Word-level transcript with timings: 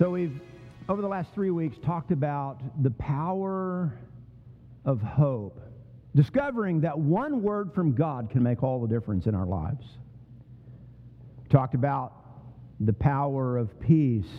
So 0.00 0.08
we've, 0.08 0.40
over 0.88 1.02
the 1.02 1.08
last 1.08 1.28
three 1.34 1.50
weeks, 1.50 1.76
talked 1.84 2.10
about 2.10 2.82
the 2.82 2.90
power 2.92 3.92
of 4.86 5.02
hope, 5.02 5.60
discovering 6.16 6.80
that 6.80 6.98
one 6.98 7.42
word 7.42 7.74
from 7.74 7.92
God 7.92 8.30
can 8.30 8.42
make 8.42 8.62
all 8.62 8.80
the 8.80 8.88
difference 8.88 9.26
in 9.26 9.34
our 9.34 9.44
lives. 9.44 9.84
Talked 11.50 11.74
about 11.74 12.14
the 12.80 12.94
power 12.94 13.58
of 13.58 13.78
peace, 13.78 14.30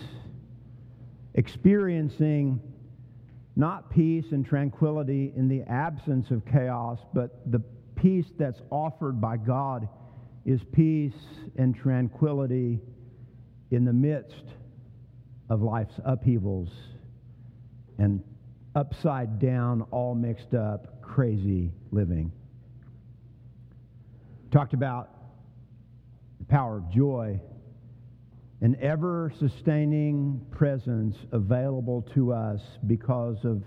experiencing 1.36 2.60
not 3.56 3.92
peace 3.92 4.32
and 4.32 4.44
tranquility 4.44 5.32
in 5.36 5.48
the 5.48 5.62
absence 5.72 6.32
of 6.32 6.44
chaos, 6.44 6.98
but 7.14 7.40
the 7.52 7.60
peace 7.96 8.32
that's 8.36 8.64
offered 8.72 9.22
by 9.22 9.38
God 9.38 9.88
is 10.44 10.62
peace 10.72 11.14
and 11.56 11.76
tranquility 11.76 12.80
in 13.70 13.86
the 13.86 13.94
midst 13.94 14.56
of 15.52 15.62
life's 15.62 16.00
upheavals 16.06 16.70
and 17.98 18.24
upside 18.74 19.38
down, 19.38 19.82
all 19.92 20.16
mixed 20.16 20.54
up, 20.54 21.02
crazy 21.02 21.74
living. 21.92 22.32
Talked 24.50 24.74
about 24.74 25.10
the 26.40 26.46
power 26.46 26.78
of 26.78 26.90
joy, 26.90 27.38
an 28.62 28.78
ever 28.80 29.34
sustaining 29.40 30.40
presence 30.52 31.18
available 31.34 32.08
to 32.14 32.32
us 32.32 32.62
because 32.88 33.44
of 33.44 33.62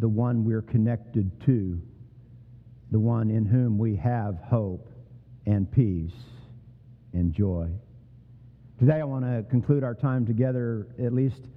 the 0.00 0.08
one 0.08 0.44
we're 0.44 0.62
connected 0.62 1.30
to, 1.46 1.80
the 2.90 2.98
one 2.98 3.30
in 3.30 3.44
whom 3.44 3.78
we 3.78 3.94
have 3.94 4.34
hope 4.44 4.90
and 5.46 5.70
peace 5.70 6.10
and 7.12 7.32
joy. 7.32 7.70
Today, 8.78 9.00
I 9.00 9.04
want 9.04 9.24
to 9.24 9.44
conclude 9.50 9.82
our 9.82 9.96
time 9.96 10.24
together, 10.24 10.86
at 11.04 11.12
least 11.12 11.48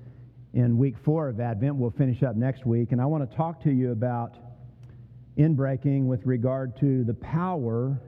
in 0.55 0.75
week 0.75 0.95
four 1.05 1.29
of 1.29 1.39
Advent. 1.39 1.75
We'll 1.75 1.91
finish 1.91 2.23
up 2.23 2.35
next 2.35 2.65
week. 2.65 2.93
And 2.93 2.99
I 2.99 3.05
want 3.05 3.29
to 3.29 3.37
talk 3.37 3.61
to 3.61 3.69
you 3.69 3.91
about 3.91 4.35
inbreaking 5.37 6.07
with 6.07 6.25
regard 6.25 6.79
to 6.79 7.03
the 7.03 7.13
power 7.13 8.01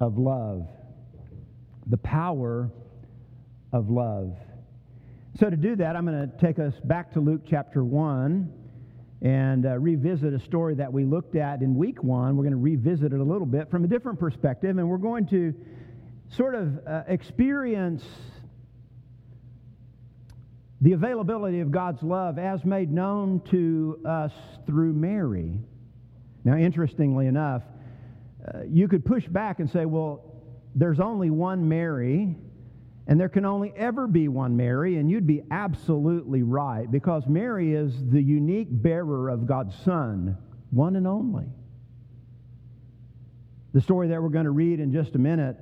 of 0.00 0.16
love. 0.16 0.68
The 1.88 1.96
power 1.96 2.70
of 3.72 3.90
love. 3.90 4.36
So, 5.40 5.50
to 5.50 5.56
do 5.56 5.74
that, 5.74 5.96
I'm 5.96 6.06
going 6.06 6.30
to 6.30 6.36
take 6.38 6.60
us 6.60 6.74
back 6.84 7.12
to 7.14 7.20
Luke 7.20 7.40
chapter 7.44 7.82
1 7.82 8.48
and 9.22 9.66
uh, 9.66 9.76
revisit 9.80 10.32
a 10.32 10.38
story 10.38 10.76
that 10.76 10.92
we 10.92 11.04
looked 11.04 11.34
at 11.34 11.62
in 11.62 11.74
week 11.74 12.04
one. 12.04 12.36
We're 12.36 12.44
going 12.44 12.52
to 12.52 12.58
revisit 12.58 13.12
it 13.12 13.18
a 13.18 13.24
little 13.24 13.46
bit 13.46 13.72
from 13.72 13.82
a 13.82 13.88
different 13.88 14.20
perspective, 14.20 14.78
and 14.78 14.88
we're 14.88 14.98
going 14.98 15.26
to 15.30 15.52
sort 16.30 16.54
of 16.54 16.86
uh, 16.86 17.02
experience 17.06 18.04
the 20.80 20.92
availability 20.92 21.60
of 21.60 21.70
God's 21.70 22.02
love 22.02 22.38
as 22.38 22.64
made 22.64 22.92
known 22.92 23.40
to 23.50 24.00
us 24.04 24.32
through 24.66 24.92
Mary. 24.92 25.58
Now, 26.44 26.56
interestingly 26.56 27.26
enough, 27.26 27.62
uh, 28.46 28.64
you 28.68 28.86
could 28.88 29.04
push 29.04 29.26
back 29.26 29.60
and 29.60 29.70
say, 29.70 29.86
well, 29.86 30.34
there's 30.74 31.00
only 31.00 31.30
one 31.30 31.68
Mary, 31.68 32.36
and 33.06 33.18
there 33.18 33.30
can 33.30 33.46
only 33.46 33.72
ever 33.76 34.06
be 34.06 34.28
one 34.28 34.56
Mary, 34.56 34.96
and 34.96 35.10
you'd 35.10 35.26
be 35.26 35.42
absolutely 35.50 36.42
right, 36.42 36.90
because 36.90 37.26
Mary 37.26 37.72
is 37.72 37.94
the 38.10 38.20
unique 38.20 38.68
bearer 38.70 39.30
of 39.30 39.46
God's 39.46 39.74
Son, 39.84 40.36
one 40.70 40.96
and 40.96 41.06
only. 41.06 41.46
The 43.72 43.80
story 43.80 44.08
that 44.08 44.22
we're 44.22 44.28
going 44.28 44.44
to 44.44 44.50
read 44.50 44.80
in 44.80 44.92
just 44.92 45.14
a 45.14 45.18
minute 45.18 45.56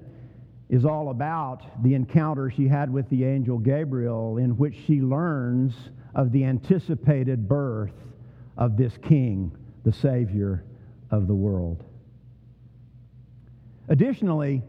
is 0.68 0.84
all 0.84 1.10
about 1.10 1.82
the 1.82 1.94
encounter 1.94 2.50
she 2.50 2.66
had 2.66 2.90
with 2.92 3.08
the 3.10 3.24
angel 3.24 3.58
Gabriel, 3.58 4.38
in 4.38 4.56
which 4.56 4.74
she 4.86 5.00
learns 5.00 5.74
of 6.14 6.32
the 6.32 6.44
anticipated 6.44 7.48
birth 7.48 7.92
of 8.56 8.76
this 8.76 8.96
king, 9.02 9.50
the 9.84 9.92
Savior 9.92 10.64
of 11.10 11.26
the 11.26 11.34
world. 11.34 11.84
Additionally, 13.88 14.62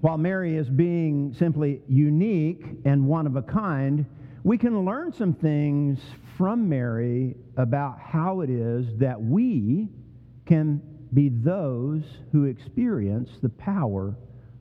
while 0.00 0.18
Mary 0.18 0.56
is 0.56 0.68
being 0.68 1.34
simply 1.38 1.80
unique 1.88 2.64
and 2.84 3.06
one 3.06 3.26
of 3.26 3.36
a 3.36 3.42
kind, 3.42 4.04
we 4.42 4.58
can 4.58 4.84
learn 4.84 5.12
some 5.12 5.32
things 5.32 5.98
from 6.36 6.68
Mary 6.68 7.36
about 7.56 7.98
how 7.98 8.40
it 8.40 8.50
is 8.50 8.86
that 8.98 9.20
we 9.20 9.88
can 10.44 10.82
be 11.14 11.28
those 11.28 12.02
who 12.32 12.44
experience 12.44 13.30
the 13.42 13.48
power 13.48 14.16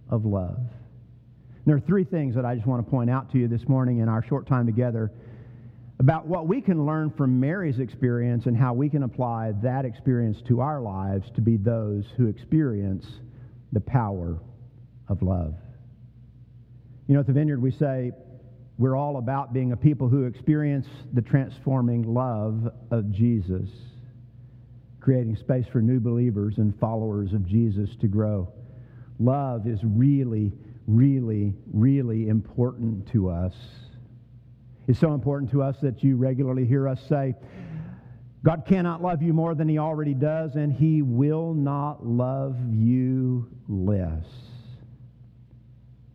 of 0.09 0.25
love. 0.25 0.59
There 1.65 1.75
are 1.75 1.81
three 1.81 2.03
things 2.03 2.35
that 2.35 2.45
I 2.45 2.55
just 2.55 2.67
want 2.67 2.85
to 2.85 2.89
point 2.89 3.09
out 3.09 3.31
to 3.31 3.39
you 3.39 3.47
this 3.47 3.67
morning 3.67 3.99
in 3.99 4.09
our 4.09 4.23
short 4.23 4.47
time 4.47 4.65
together 4.65 5.11
about 5.99 6.27
what 6.27 6.47
we 6.47 6.61
can 6.61 6.85
learn 6.85 7.11
from 7.11 7.39
Mary's 7.39 7.79
experience 7.79 8.45
and 8.45 8.57
how 8.57 8.73
we 8.73 8.89
can 8.89 9.03
apply 9.03 9.53
that 9.63 9.85
experience 9.85 10.37
to 10.47 10.59
our 10.59 10.81
lives 10.81 11.25
to 11.35 11.41
be 11.41 11.55
those 11.57 12.03
who 12.17 12.27
experience 12.27 13.05
the 13.71 13.79
power 13.79 14.37
of 15.07 15.21
love. 15.21 15.55
You 17.07 17.13
know, 17.13 17.21
at 17.21 17.27
the 17.27 17.33
Vineyard, 17.33 17.61
we 17.61 17.71
say 17.71 18.11
we're 18.77 18.95
all 18.95 19.17
about 19.17 19.53
being 19.53 19.71
a 19.71 19.77
people 19.77 20.09
who 20.09 20.25
experience 20.25 20.87
the 21.13 21.21
transforming 21.21 22.13
love 22.13 22.69
of 22.91 23.11
Jesus 23.11 23.69
creating 25.03 25.35
space 25.35 25.65
for 25.69 25.81
new 25.81 25.99
believers 25.99 26.57
and 26.59 26.73
followers 26.79 27.33
of 27.33 27.45
Jesus 27.45 27.89
to 27.99 28.07
grow. 28.07 28.49
Love 29.19 29.67
is 29.67 29.79
really, 29.83 30.53
really, 30.87 31.53
really 31.73 32.29
important 32.29 33.05
to 33.11 33.29
us. 33.29 33.53
It's 34.87 34.99
so 34.99 35.13
important 35.13 35.51
to 35.51 35.61
us 35.61 35.75
that 35.81 36.03
you 36.03 36.15
regularly 36.15 36.65
hear 36.65 36.87
us 36.87 37.01
say, 37.09 37.35
God 38.45 38.63
cannot 38.65 39.01
love 39.01 39.21
you 39.21 39.33
more 39.33 39.55
than 39.55 39.67
he 39.67 39.77
already 39.77 40.13
does, 40.13 40.55
and 40.55 40.71
he 40.71 41.01
will 41.01 41.53
not 41.53 42.05
love 42.05 42.57
you 42.69 43.49
less. 43.67 44.25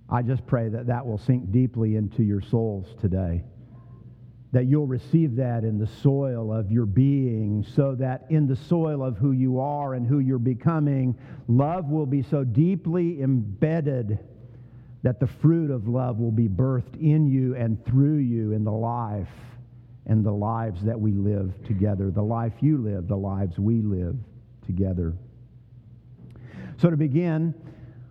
I 0.09 0.23
just 0.23 0.47
pray 0.47 0.71
that 0.71 0.87
that 0.87 1.05
will 1.07 1.19
sink 1.19 1.53
deeply 1.53 1.97
into 1.97 2.23
your 2.23 2.41
souls 2.41 2.87
today 3.01 3.45
that 4.53 4.67
you'll 4.67 4.87
receive 4.87 5.37
that 5.37 5.63
in 5.63 5.79
the 5.79 5.87
soil 5.87 6.53
of 6.53 6.73
your 6.73 6.87
being, 6.87 7.65
so 7.77 7.95
that 7.95 8.25
in 8.31 8.47
the 8.47 8.57
soil 8.57 9.05
of 9.05 9.17
who 9.19 9.33
you 9.33 9.61
are 9.61 9.95
and 9.95 10.07
who 10.07 10.21
you're 10.21 10.39
becoming, 10.39 11.17
love 11.49 11.91
will 11.91 12.07
be 12.07 12.23
so 12.23 12.45
deeply 12.45 13.21
embedded 13.21 14.19
that 15.03 15.21
the 15.21 15.27
fruit 15.27 15.71
of 15.71 15.87
love 15.87 16.19
will 16.19 16.33
be 16.33 16.49
birthed 16.49 16.97
in 17.01 17.27
you 17.27 17.55
and 17.57 17.85
through 17.85 18.17
you 18.17 18.53
in 18.53 18.65
the 18.65 18.73
life 18.73 19.29
and 20.07 20.25
the 20.25 20.33
lives 20.33 20.83
that 20.83 20.99
we 20.99 21.13
live 21.13 21.53
together, 21.65 22.11
the 22.11 22.23
life 22.23 22.55
you 22.61 22.79
live, 22.79 23.07
the 23.07 23.17
lives 23.17 23.59
we 23.59 23.83
live 23.83 24.17
together. 24.65 25.15
So, 26.79 26.91
to 26.91 26.97
begin, 26.97 27.55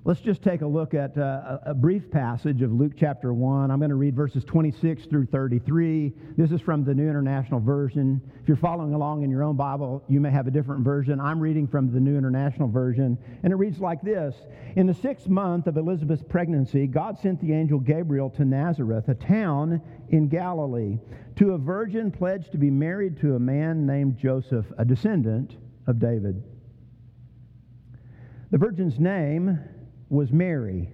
Let's 0.08 0.22
just 0.22 0.42
take 0.42 0.62
a 0.62 0.66
look 0.66 0.94
at 0.94 1.18
uh, 1.18 1.58
a 1.66 1.74
brief 1.74 2.10
passage 2.10 2.62
of 2.62 2.72
Luke 2.72 2.94
chapter 2.98 3.34
1. 3.34 3.70
I'm 3.70 3.80
going 3.80 3.90
to 3.90 3.98
read 3.98 4.16
verses 4.16 4.46
26 4.46 5.04
through 5.08 5.26
33. 5.26 6.14
This 6.38 6.54
is 6.54 6.62
from 6.62 6.86
the 6.86 6.94
New 6.94 7.10
International 7.10 7.60
Version. 7.60 8.22
If 8.42 8.48
you're 8.48 8.56
following 8.56 8.94
along 8.94 9.24
in 9.24 9.30
your 9.30 9.44
own 9.44 9.58
Bible, 9.58 10.02
you 10.08 10.22
may 10.22 10.32
have 10.32 10.48
a 10.48 10.50
different 10.50 10.86
version. 10.86 11.20
I'm 11.20 11.42
reading 11.42 11.68
from 11.68 11.92
the 11.92 12.00
New 12.00 12.18
International 12.18 12.70
Version, 12.70 13.18
and 13.44 13.52
it 13.52 13.58
reads 13.58 13.82
like 13.82 14.02
this 14.02 14.34
In 14.78 14.88
the 14.88 14.94
sixth 14.94 15.28
month 15.28 15.68
of 15.68 15.76
Elizabeth's 15.76 16.24
pregnancy, 16.24 16.88
God 16.88 17.20
sent 17.20 17.42
the 17.42 17.52
angel 17.52 17.78
Gabriel 17.78 18.30
to 18.30 18.46
Nazareth, 18.46 19.10
a 19.10 19.14
town 19.14 19.82
in 20.08 20.30
Galilee, 20.30 21.00
to 21.36 21.52
a 21.52 21.58
virgin 21.58 22.12
pledged 22.12 22.54
to 22.54 22.58
be 22.58 22.72
married 22.72 23.20
to 23.20 23.36
a 23.36 23.40
man 23.40 23.86
named 23.86 24.18
Joseph, 24.18 24.68
a 24.78 24.86
descendant 24.86 25.58
of 25.86 26.00
David. 26.00 26.42
The 28.52 28.58
virgin's 28.58 29.02
name 29.02 29.60
was 30.10 30.32
Mary. 30.32 30.90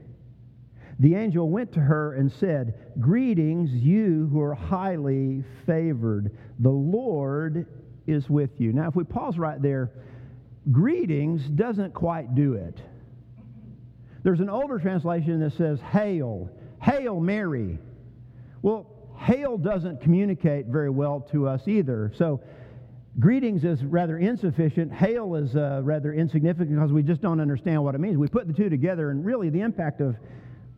The 1.00 1.16
angel 1.16 1.50
went 1.50 1.74
to 1.74 1.80
her 1.80 2.14
and 2.14 2.32
said, 2.32 2.76
Greetings, 3.00 3.72
you 3.72 4.30
who 4.32 4.42
are 4.42 4.54
highly 4.54 5.44
favored. 5.66 6.38
The 6.60 6.70
Lord 6.70 7.66
is 8.06 8.30
with 8.30 8.52
you. 8.60 8.74
Now, 8.74 8.88
if 8.88 8.96
we 8.96 9.04
pause 9.04 9.38
right 9.38 9.62
there, 9.62 9.92
greetings 10.72 11.44
doesn't 11.50 11.94
quite 11.94 12.36
do 12.36 12.54
it. 12.54 12.80
There's 14.24 14.40
an 14.40 14.50
older 14.50 14.80
translation 14.80 15.40
that 15.42 15.54
says, 15.58 15.80
Hail, 15.82 16.50
Hail 16.82 17.20
Mary. 17.20 17.80
Well, 18.62 18.88
hail 19.18 19.58
doesn't 19.58 20.02
communicate 20.02 20.68
very 20.68 20.90
well 20.90 21.22
to 21.32 21.48
us 21.48 21.68
either. 21.68 22.12
So, 22.18 22.42
Greetings 23.20 23.64
is 23.64 23.84
rather 23.84 24.18
insufficient. 24.18 24.92
Hail 24.92 25.36
is 25.36 25.56
uh, 25.56 25.82
rather 25.84 26.14
insignificant 26.14 26.72
because 26.72 26.92
we 26.92 27.04
just 27.04 27.22
don't 27.22 27.40
understand 27.40 27.84
what 27.84 27.94
it 27.94 28.00
means. 28.00 28.18
We 28.18 28.28
put 28.28 28.48
the 28.48 28.54
two 28.54 28.70
together, 28.70 29.12
and 29.12 29.24
really 29.24 29.50
the 29.50 29.62
impact 29.62 30.02
of, 30.02 30.16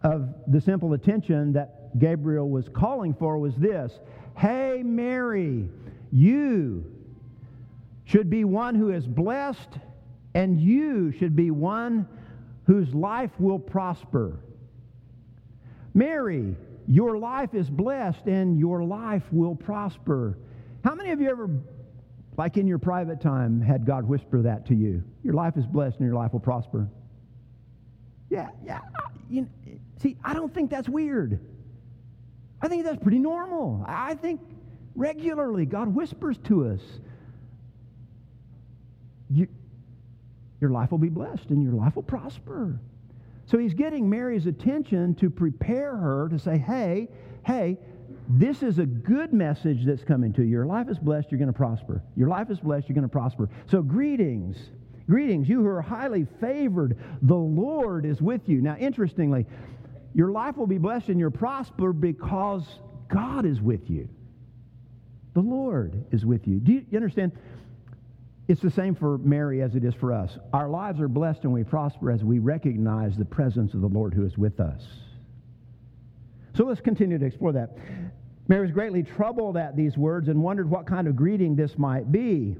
of 0.04 0.28
the 0.48 0.60
simple 0.60 0.94
attention 0.94 1.54
that 1.54 1.98
Gabriel 1.98 2.50
was 2.50 2.68
calling 2.68 3.14
for 3.14 3.38
was 3.38 3.56
this 3.56 3.94
Hey, 4.38 4.82
Mary, 4.84 5.70
you 6.12 6.86
should 8.04 8.30
be 8.30 8.44
one 8.44 8.76
who 8.76 8.92
is 8.92 9.08
blessed, 9.08 9.80
and 10.34 10.60
you 10.60 11.14
should 11.14 11.38
be 11.38 11.52
one 11.52 12.06
whose 12.66 12.94
life 12.94 13.32
will 13.40 13.60
prosper. 13.60 14.40
Mary, 15.94 16.58
your 16.88 17.18
life 17.18 17.54
is 17.54 17.70
blessed 17.70 18.26
and 18.26 18.60
your 18.60 18.84
life 18.84 19.24
will 19.32 19.56
prosper. 19.56 20.38
How 20.84 20.94
many 20.94 21.12
of 21.12 21.22
you 21.22 21.30
ever, 21.30 21.50
like 22.38 22.58
in 22.58 22.68
your 22.68 22.80
private 22.80 23.22
time, 23.22 23.62
had 23.62 23.86
God 23.86 24.06
whisper 24.06 24.42
that 24.42 24.66
to 24.68 24.76
you? 24.76 25.04
Your 25.24 25.34
life 25.34 25.58
is 25.58 25.66
blessed 25.66 25.98
and 26.00 26.06
your 26.06 26.16
life 26.16 26.34
will 26.34 26.40
prosper. 26.40 26.88
Yeah, 28.30 28.50
yeah. 28.66 28.82
You, 29.30 29.48
see, 30.02 30.18
I 30.24 30.34
don't 30.34 30.54
think 30.54 30.70
that's 30.70 30.90
weird. 30.90 31.40
I 32.62 32.68
think 32.68 32.84
that's 32.84 33.02
pretty 33.02 33.20
normal. 33.20 33.84
I 33.88 34.16
think 34.16 34.42
regularly 34.96 35.66
God 35.66 35.88
whispers 35.94 36.38
to 36.46 36.68
us. 36.68 36.82
You, 39.30 39.48
your 40.62 40.70
life 40.70 40.92
will 40.92 40.98
be 40.98 41.10
blessed 41.10 41.50
and 41.50 41.64
your 41.64 41.74
life 41.74 41.96
will 41.96 42.04
prosper. 42.04 42.80
So 43.48 43.58
he's 43.58 43.74
getting 43.74 44.10
Mary's 44.10 44.48
attention 44.48 45.16
to 45.16 45.30
prepare 45.30 45.96
her 45.96 46.30
to 46.30 46.40
say, 46.40 46.58
hey, 46.58 47.10
hey, 47.46 47.78
this 48.28 48.64
is 48.64 48.80
a 48.80 48.86
good 48.86 49.34
message 49.34 49.86
that's 49.86 50.04
coming 50.04 50.34
to 50.34 50.44
you. 50.44 50.50
Your 50.50 50.66
life 50.66 50.90
is 50.90 50.98
blessed, 50.98 51.32
you're 51.32 51.40
going 51.40 51.52
to 51.52 51.54
prosper. 51.54 52.02
Your 52.16 52.28
life 52.28 52.50
is 52.50 52.60
blessed, 52.60 52.90
you're 52.90 52.96
going 52.96 53.04
to 53.04 53.10
prosper. 53.10 53.50
So, 53.68 53.82
greetings. 53.82 54.58
Greetings, 55.08 55.48
you 55.48 55.62
who 55.62 55.68
are 55.68 55.82
highly 55.82 56.26
favored. 56.42 56.98
The 57.22 57.36
Lord 57.36 58.06
is 58.06 58.22
with 58.22 58.50
you. 58.50 58.62
Now, 58.62 58.76
interestingly, 58.78 59.46
your 60.16 60.32
life 60.32 60.58
will 60.58 60.66
be 60.66 60.80
blessed 60.80 61.10
and 61.10 61.20
you'll 61.20 61.30
prosper 61.30 61.94
because 61.94 62.64
God 63.08 63.46
is 63.46 63.62
with 63.62 63.88
you. 63.90 64.10
The 65.36 65.42
Lord 65.42 66.06
is 66.12 66.26
with 66.26 66.48
you. 66.48 66.60
Do 66.60 66.74
you, 66.74 66.86
you 66.90 66.98
understand? 66.98 67.34
It's 68.48 68.62
the 68.62 68.72
same 68.72 68.96
for 68.96 69.18
Mary 69.20 69.62
as 69.62 69.76
it 69.76 69.84
is 69.84 69.94
for 69.94 70.14
us. 70.14 70.38
Our 70.54 70.70
lives 70.70 71.02
are 71.02 71.08
blessed 71.08 71.44
and 71.44 71.54
we 71.54 71.64
prosper 71.64 72.12
as 72.12 72.24
we 72.24 72.40
recognize 72.40 73.18
the 73.18 73.26
presence 73.26 73.74
of 73.74 73.82
the 73.82 73.88
Lord 73.88 74.14
who 74.14 74.26
is 74.26 74.38
with 74.38 74.60
us. 74.60 74.84
So 76.56 76.64
let's 76.64 76.82
continue 76.82 77.18
to 77.18 77.26
explore 77.26 77.52
that. 77.54 77.78
Mary 78.48 78.62
was 78.62 78.72
greatly 78.72 79.04
troubled 79.04 79.58
at 79.58 79.76
these 79.76 79.98
words 79.98 80.30
and 80.30 80.42
wondered 80.42 80.70
what 80.70 80.86
kind 80.86 81.08
of 81.08 81.16
greeting 81.16 81.56
this 81.56 81.78
might 81.78 82.12
be. 82.12 82.56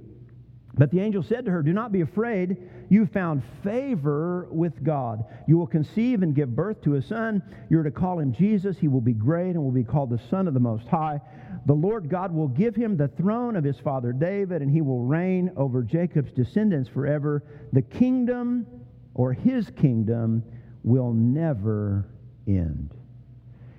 But 0.78 0.92
the 0.92 1.00
angel 1.00 1.24
said 1.24 1.46
to 1.46 1.52
her, 1.52 1.62
Do 1.62 1.72
not 1.72 1.94
be 1.94 2.02
afraid. 2.02 2.58
You 2.90 3.06
found 3.06 3.44
favor 3.64 4.48
with 4.52 4.84
God. 4.84 5.24
You 5.48 5.58
will 5.58 5.68
conceive 5.68 6.22
and 6.22 6.36
give 6.36 6.56
birth 6.56 6.82
to 6.82 6.96
a 6.96 7.02
son. 7.02 7.42
You're 7.70 7.84
to 7.84 7.92
call 7.92 8.20
him 8.20 8.34
Jesus. 8.34 8.78
He 8.78 8.90
will 8.90 9.02
be 9.02 9.14
great 9.14 9.52
and 9.52 9.64
will 9.64 9.72
be 9.72 9.84
called 9.84 10.10
the 10.10 10.22
Son 10.30 10.48
of 10.48 10.54
the 10.54 10.60
Most 10.60 10.88
High. 10.88 11.22
The 11.66 11.74
Lord 11.74 12.10
God 12.10 12.34
will 12.34 12.50
give 12.50 12.76
him 12.76 12.98
the 12.98 13.08
throne 13.08 13.56
of 13.56 13.64
his 13.64 13.80
father 13.80 14.12
David, 14.12 14.62
and 14.62 14.70
he 14.70 14.82
will 14.82 15.04
reign 15.04 15.52
over 15.56 15.82
Jacob's 15.82 16.34
descendants 16.34 16.90
forever. 16.90 17.44
The 17.72 17.82
kingdom, 17.82 18.68
or 19.14 19.32
his 19.32 19.70
kingdom, 19.70 20.44
will 20.84 21.14
never 21.14 22.06
end. 22.48 22.94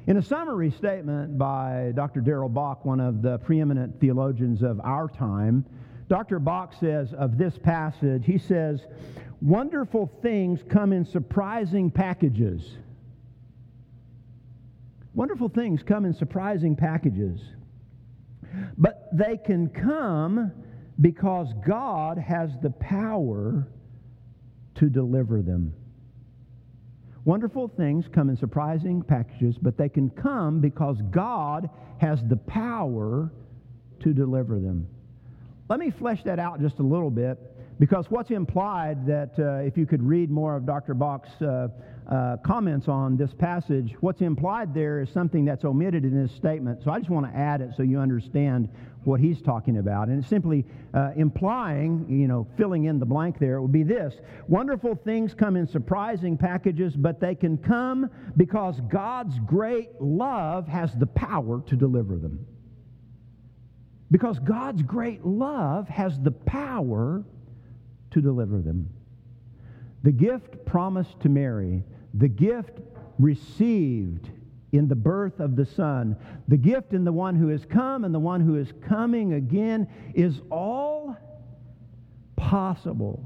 In 0.07 0.19
a 0.19 0.23
summary 0.23 0.71
statement 0.71 1.37
by 1.37 1.93
Dr. 1.97 2.21
Darrell 2.21 2.49
Bock, 2.49 2.85
one 2.85 3.01
of 3.01 3.23
the 3.23 3.39
preeminent 3.39 4.01
theologians 4.01 4.63
of 4.63 4.81
our 4.85 5.09
time, 5.09 5.65
Dr. 6.09 6.39
Bock 6.39 6.75
says 6.79 7.13
of 7.13 7.37
this 7.37 7.59
passage, 7.59 8.25
he 8.25 8.39
says, 8.39 8.87
Wonderful 9.43 10.09
things 10.23 10.61
come 10.69 10.93
in 10.93 11.05
surprising 11.05 11.91
packages. 11.91 12.77
Wonderful 15.13 15.49
things 15.49 15.83
come 15.83 16.05
in 16.05 16.15
surprising 16.15 16.77
packages. 16.77 17.41
But 18.79 19.09
they 19.13 19.37
can 19.37 19.69
come 19.69 20.53
because 21.01 21.49
God 21.67 22.17
has 22.17 22.51
the 22.63 22.71
power 22.71 23.67
to 24.77 24.89
deliver 24.89 25.43
them. 25.43 25.75
Wonderful 27.27 27.67
things 27.77 28.05
come 28.15 28.31
in 28.31 28.37
surprising 28.37 29.03
packages, 29.03 29.57
but 29.61 29.77
they 29.77 29.89
can 29.89 30.11
come 30.11 30.61
because 30.61 30.97
God 31.11 31.69
has 31.99 32.21
the 32.29 32.37
power 32.37 33.33
to 34.05 34.13
deliver 34.15 34.61
them. 34.61 34.87
Let 35.69 35.81
me 35.81 35.91
flesh 35.91 36.23
that 36.25 36.39
out 36.39 36.61
just 36.61 36.79
a 36.79 36.85
little 36.85 37.11
bit 37.11 37.37
because 37.81 38.07
what's 38.11 38.31
implied 38.31 39.05
that 39.09 39.33
uh, 39.41 39.67
if 39.67 39.77
you 39.77 39.87
could 39.87 40.05
read 40.05 40.31
more 40.31 40.55
of 40.55 40.67
Dr. 40.67 40.95
Bock's 40.95 41.29
uh, 41.43 41.67
uh, 42.09 42.37
comments 42.47 42.87
on 42.87 43.17
this 43.17 43.35
passage, 43.37 43.97
what's 43.99 44.21
implied 44.21 44.73
there 44.73 45.01
is 45.01 45.09
something 45.13 45.45
that's 45.45 45.65
omitted 45.65 46.05
in 46.05 46.23
this 46.23 46.31
statement. 46.37 46.85
So 46.85 46.93
I 46.93 46.99
just 46.99 47.11
want 47.11 47.27
to 47.27 47.37
add 47.37 47.61
it 47.61 47.71
so 47.77 47.83
you 47.83 47.99
understand 47.99 48.69
what 49.07 49.21
he's 49.21 49.41
talking 49.41 49.79
about. 49.79 50.09
And 50.09 50.19
it's 50.19 50.29
simply 50.29 50.65
uh, 50.93 51.11
implying, 51.17 52.07
you 52.09 52.27
know, 52.27 52.47
filling 52.57 52.85
in 52.85 52.99
the 52.99 53.07
blank 53.07 53.39
there, 53.39 53.57
it 53.57 53.63
would 53.63 53.73
be 53.73 53.83
this 53.83 54.15
Wonderful 54.49 54.97
things 54.97 55.35
come 55.35 55.57
in 55.57 55.67
surprising 55.67 56.37
packages, 56.37 56.97
but 56.97 57.21
they 57.21 57.35
can 57.35 57.57
come 57.57 58.11
because 58.37 58.81
God's 58.89 59.39
great 59.47 60.01
love 60.01 60.67
has 60.69 60.95
the 60.95 61.07
power 61.07 61.63
to 61.67 61.77
deliver 61.77 62.17
them. 62.17 62.47
Because 64.11 64.39
God's 64.39 64.83
great 64.83 65.25
love 65.25 65.89
has 65.89 66.21
the 66.21 66.31
power 66.31 67.25
to 68.11 68.21
deliver 68.21 68.61
them. 68.61 68.89
The 70.05 70.13
gift 70.13 70.65
promised 70.65 71.19
to 71.21 71.29
Mary, 71.29 71.83
the 72.15 72.29
gift 72.29 72.79
received 73.19 74.31
in 74.73 74.89
the 74.89 74.97
birth 74.97 75.41
of 75.41 75.57
the 75.57 75.67
Son, 75.67 76.17
the 76.49 76.57
gift 76.57 76.93
in 76.93 77.05
the 77.05 77.13
one 77.13 77.35
who 77.37 77.49
has 77.49 77.65
come 77.65 78.05
and 78.05 78.15
the 78.15 78.19
one 78.19 78.41
who 78.41 78.57
is 78.57 78.73
coming 78.87 79.35
again 79.35 79.89
is 80.15 80.41
all 80.51 81.17
possible 82.37 83.25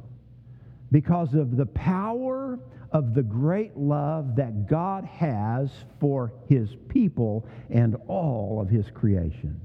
because 0.92 1.34
of 1.34 1.56
the 1.56 1.66
power 1.66 2.58
of 2.92 3.14
the 3.14 3.22
great 3.22 3.76
love 3.76 4.36
that 4.36 4.68
God 4.68 5.04
has 5.04 5.70
for 6.00 6.32
his 6.48 6.68
people 6.88 7.46
and 7.70 7.96
all 8.08 8.60
of 8.60 8.68
his 8.68 8.86
creation. 8.92 9.60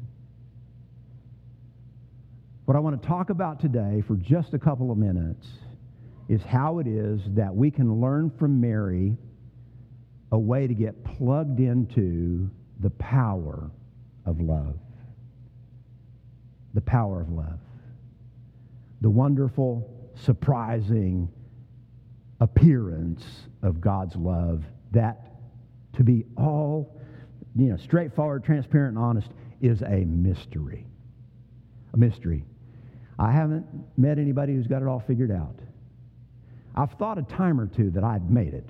What 2.66 2.76
I 2.76 2.80
want 2.80 3.02
to 3.02 3.08
talk 3.08 3.30
about 3.30 3.60
today 3.60 4.04
for 4.08 4.16
just 4.16 4.54
a 4.54 4.60
couple 4.60 4.92
of 4.92 4.98
minutes 4.98 5.48
is 6.30 6.42
how 6.44 6.80
it 6.80 6.88
is 6.88 7.22
that 7.30 7.56
we 7.56 7.70
can 7.70 8.02
learn 8.02 8.32
from 8.40 8.60
Mary 8.60 9.16
a 10.36 10.38
way 10.38 10.68
to 10.68 10.74
get 10.74 11.02
plugged 11.06 11.62
into 11.62 12.52
the 12.82 12.90
power 12.90 13.72
of 14.26 14.42
love. 14.42 14.76
The 16.74 16.82
power 16.82 17.22
of 17.22 17.30
love. 17.30 17.58
The 19.00 19.10
wonderful, 19.10 19.90
surprising 20.16 21.30
appearance 22.42 23.24
of 23.64 23.80
God's 23.80 24.18
love 24.18 24.66
that 24.92 25.38
to 25.94 26.04
be 26.04 26.26
all, 26.36 27.00
you 27.56 27.68
know, 27.68 27.78
straightforward, 27.78 28.44
transparent, 28.44 28.98
and 28.98 29.06
honest 29.06 29.30
is 29.62 29.82
a 29.84 30.04
mystery. 30.04 30.86
A 31.94 31.98
mystery. 31.98 32.44
I 33.18 33.32
haven't 33.32 33.66
met 33.98 34.20
anybody 34.20 34.54
who's 34.54 34.68
got 34.68 34.82
it 34.82 34.88
all 34.90 35.00
figured 35.00 35.32
out. 35.32 35.56
I've 36.76 36.92
thought 36.96 37.18
a 37.18 37.24
time 37.24 37.58
or 37.58 37.68
two 37.68 37.90
that 37.92 38.04
I'd 38.04 38.30
made 38.30 38.54
it. 38.54 38.70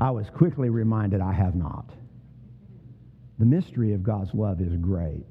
I 0.00 0.10
was 0.10 0.30
quickly 0.30 0.70
reminded 0.70 1.20
I 1.20 1.34
have 1.34 1.54
not. 1.54 1.90
The 3.38 3.44
mystery 3.44 3.92
of 3.92 4.02
God's 4.02 4.32
love 4.32 4.62
is 4.62 4.74
great. 4.76 5.26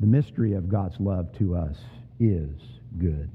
The 0.00 0.06
mystery 0.06 0.54
of 0.54 0.70
God's 0.70 0.98
love 0.98 1.30
to 1.38 1.54
us 1.54 1.76
is 2.18 2.50
good. 2.96 3.30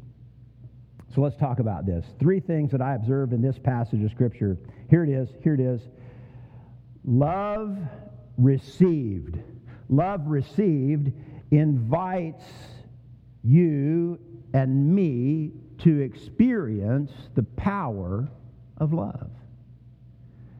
So 1.14 1.22
let's 1.22 1.36
talk 1.36 1.60
about 1.60 1.86
this. 1.86 2.04
Three 2.20 2.40
things 2.40 2.72
that 2.72 2.82
I 2.82 2.96
observe 2.96 3.32
in 3.32 3.44
this 3.44 3.60
passage 3.60 4.04
of 4.04 4.10
Scripture. 4.10 4.58
Here 4.90 5.04
it 5.04 5.10
is. 5.12 5.30
Here 5.44 5.54
it 5.54 5.60
is. 5.60 5.82
Love 7.06 7.78
received. 8.40 9.38
Love 9.90 10.26
received 10.26 11.12
invites 11.52 12.44
you 13.44 14.18
and 14.56 14.96
me 14.96 15.52
to 15.80 16.00
experience 16.00 17.12
the 17.36 17.44
power 17.44 18.28
of 18.78 18.94
love. 18.94 19.30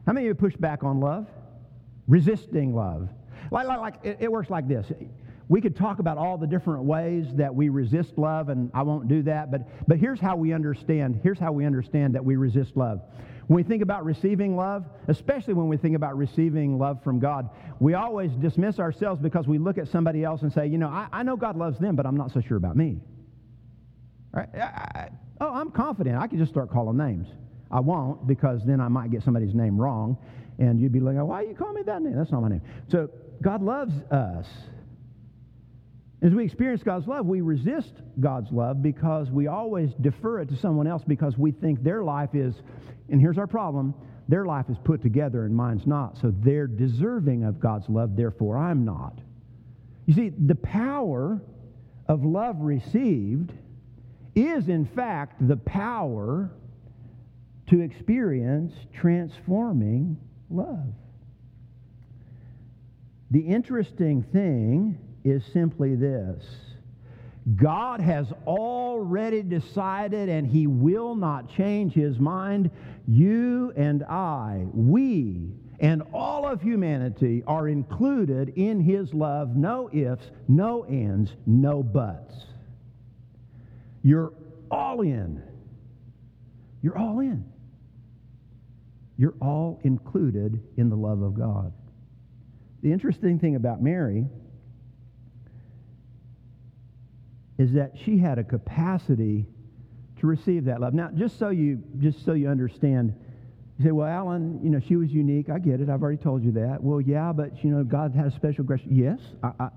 How 0.06 0.12
many 0.12 0.26
of 0.26 0.28
you 0.28 0.34
push 0.34 0.56
back 0.56 0.84
on 0.84 1.00
love? 1.00 1.26
Resisting 2.06 2.74
love. 2.74 3.08
Like, 3.50 3.66
like, 3.66 3.80
like 3.80 3.94
it, 4.02 4.18
it 4.20 4.32
works 4.32 4.50
like 4.50 4.68
this. 4.68 4.90
We 5.48 5.60
could 5.60 5.76
talk 5.76 5.98
about 5.98 6.16
all 6.16 6.38
the 6.38 6.46
different 6.46 6.84
ways 6.84 7.26
that 7.34 7.54
we 7.54 7.68
resist 7.68 8.16
love, 8.16 8.48
and 8.48 8.70
I 8.72 8.82
won't 8.82 9.08
do 9.08 9.22
that, 9.24 9.50
but, 9.50 9.86
but 9.86 9.98
here's 9.98 10.18
how 10.18 10.36
we 10.36 10.54
understand. 10.54 11.20
Here's 11.22 11.38
how 11.38 11.52
we 11.52 11.66
understand 11.66 12.14
that 12.14 12.24
we 12.24 12.36
resist 12.36 12.76
love. 12.76 13.02
When 13.46 13.56
we 13.56 13.62
think 13.62 13.82
about 13.82 14.06
receiving 14.06 14.56
love, 14.56 14.86
especially 15.08 15.52
when 15.52 15.68
we 15.68 15.76
think 15.76 15.96
about 15.96 16.16
receiving 16.16 16.78
love 16.78 17.02
from 17.04 17.18
God, 17.18 17.50
we 17.78 17.92
always 17.92 18.30
dismiss 18.32 18.78
ourselves 18.78 19.20
because 19.20 19.46
we 19.46 19.58
look 19.58 19.76
at 19.76 19.88
somebody 19.88 20.24
else 20.24 20.40
and 20.40 20.50
say, 20.50 20.66
you 20.66 20.78
know, 20.78 20.88
I, 20.88 21.08
I 21.12 21.22
know 21.22 21.36
God 21.36 21.56
loves 21.56 21.78
them, 21.78 21.94
but 21.94 22.06
I'm 22.06 22.16
not 22.16 22.32
so 22.32 22.40
sure 22.40 22.56
about 22.56 22.74
me. 22.74 23.00
Right? 24.32 24.48
I, 24.54 24.60
I, 24.60 25.08
oh, 25.42 25.52
I'm 25.52 25.70
confident. 25.70 26.16
I 26.16 26.26
can 26.26 26.38
just 26.38 26.50
start 26.50 26.70
calling 26.70 26.96
names. 26.96 27.28
I 27.70 27.80
won't 27.80 28.26
because 28.26 28.64
then 28.64 28.80
I 28.80 28.88
might 28.88 29.10
get 29.10 29.22
somebody's 29.22 29.54
name 29.54 29.80
wrong, 29.80 30.16
and 30.58 30.80
you'd 30.80 30.92
be 30.92 31.00
like, 31.00 31.16
why 31.16 31.42
you 31.42 31.54
call 31.54 31.72
me 31.72 31.82
that 31.82 32.02
name? 32.02 32.16
That's 32.16 32.30
not 32.30 32.42
my 32.42 32.48
name. 32.48 32.62
So 32.88 33.10
God 33.42 33.62
loves 33.62 33.94
us. 34.10 34.46
As 36.22 36.32
we 36.32 36.44
experience 36.44 36.82
God's 36.82 37.06
love, 37.06 37.26
we 37.26 37.42
resist 37.42 37.92
God's 38.18 38.50
love 38.50 38.82
because 38.82 39.30
we 39.30 39.46
always 39.46 39.90
defer 40.00 40.40
it 40.40 40.48
to 40.48 40.56
someone 40.56 40.86
else 40.86 41.02
because 41.06 41.36
we 41.36 41.50
think 41.52 41.82
their 41.82 42.02
life 42.02 42.34
is, 42.34 42.54
and 43.10 43.20
here's 43.20 43.36
our 43.36 43.46
problem, 43.46 43.94
their 44.26 44.46
life 44.46 44.66
is 44.70 44.78
put 44.84 45.02
together 45.02 45.44
and 45.44 45.54
mine's 45.54 45.86
not. 45.86 46.16
So 46.22 46.32
they're 46.38 46.66
deserving 46.66 47.44
of 47.44 47.60
God's 47.60 47.88
love, 47.90 48.16
therefore 48.16 48.56
I'm 48.56 48.86
not. 48.86 49.18
You 50.06 50.14
see, 50.14 50.30
the 50.30 50.54
power 50.54 51.42
of 52.08 52.24
love 52.24 52.56
received 52.60 53.52
is, 54.34 54.68
in 54.68 54.86
fact, 54.86 55.46
the 55.46 55.56
power 55.58 56.50
to 57.68 57.80
experience 57.80 58.72
transforming 58.92 60.18
love. 60.50 60.92
The 63.30 63.40
interesting 63.40 64.22
thing 64.22 64.98
is 65.24 65.42
simply 65.52 65.94
this 65.96 66.44
God 67.56 68.00
has 68.00 68.26
already 68.46 69.42
decided, 69.42 70.28
and 70.28 70.46
He 70.46 70.66
will 70.66 71.14
not 71.14 71.50
change 71.50 71.92
His 71.92 72.18
mind. 72.18 72.70
You 73.06 73.72
and 73.76 74.02
I, 74.04 74.64
we, 74.72 75.52
and 75.78 76.02
all 76.14 76.46
of 76.46 76.62
humanity 76.62 77.42
are 77.46 77.68
included 77.68 78.50
in 78.56 78.80
His 78.80 79.12
love. 79.12 79.56
No 79.56 79.90
ifs, 79.92 80.30
no 80.48 80.84
ands, 80.84 81.32
no 81.46 81.82
buts. 81.82 82.34
You're 84.02 84.32
all 84.70 85.02
in. 85.02 85.42
You're 86.82 86.96
all 86.96 87.20
in. 87.20 87.44
You're 89.16 89.34
all 89.40 89.80
included 89.84 90.60
in 90.76 90.88
the 90.88 90.96
love 90.96 91.22
of 91.22 91.34
God. 91.34 91.72
The 92.82 92.92
interesting 92.92 93.38
thing 93.38 93.56
about 93.56 93.82
Mary 93.82 94.26
is 97.58 97.72
that 97.72 97.92
she 98.04 98.18
had 98.18 98.38
a 98.38 98.44
capacity 98.44 99.46
to 100.20 100.26
receive 100.26 100.64
that 100.64 100.80
love. 100.80 100.94
Now, 100.94 101.10
just 101.14 101.38
so 101.38 101.50
you 101.50 101.82
just 101.98 102.24
so 102.24 102.32
you 102.32 102.48
understand, 102.48 103.14
you 103.78 103.84
say, 103.84 103.90
"Well, 103.92 104.08
Alan, 104.08 104.60
you 104.62 104.70
know, 104.70 104.80
she 104.80 104.96
was 104.96 105.12
unique. 105.12 105.48
I 105.48 105.58
get 105.58 105.80
it. 105.80 105.88
I've 105.88 106.02
already 106.02 106.22
told 106.22 106.42
you 106.42 106.52
that." 106.52 106.82
Well, 106.82 107.00
yeah, 107.00 107.32
but 107.32 107.62
you 107.64 107.70
know, 107.70 107.84
God 107.84 108.14
had 108.14 108.26
a 108.26 108.30
special 108.32 108.64
grace. 108.64 108.82
Yes, 108.86 109.20
I, 109.42 109.52
I 109.60 109.68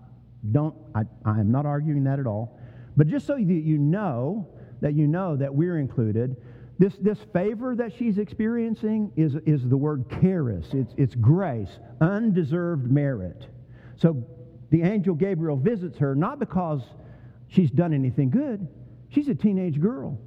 don't. 0.51 0.75
I, 0.95 1.03
I 1.23 1.39
am 1.39 1.51
not 1.51 1.65
arguing 1.65 2.03
that 2.05 2.19
at 2.19 2.25
all. 2.25 2.59
But 2.95 3.07
just 3.07 3.27
so 3.27 3.35
that 3.35 3.41
you 3.41 3.77
know 3.77 4.47
that 4.81 4.93
you 4.93 5.07
know 5.07 5.35
that 5.35 5.53
we're 5.53 5.77
included, 5.77 6.37
this, 6.79 6.95
this 7.01 7.17
favor 7.33 7.75
that 7.75 7.93
she's 7.97 8.17
experiencing 8.17 9.11
is, 9.15 9.35
is 9.45 9.67
the 9.67 9.77
word 9.77 10.05
charis. 10.21 10.67
It's, 10.73 10.93
it's 10.97 11.15
grace, 11.15 11.79
undeserved 12.01 12.91
merit. 12.91 13.47
So 13.95 14.23
the 14.69 14.83
angel 14.83 15.15
Gabriel 15.15 15.57
visits 15.57 15.97
her 15.97 16.13
not 16.15 16.39
because 16.39 16.81
she's 17.47 17.71
done 17.71 17.93
anything 17.93 18.29
good. 18.29 18.67
She's 19.09 19.27
a 19.27 19.35
teenage 19.35 19.79
girl 19.79 20.19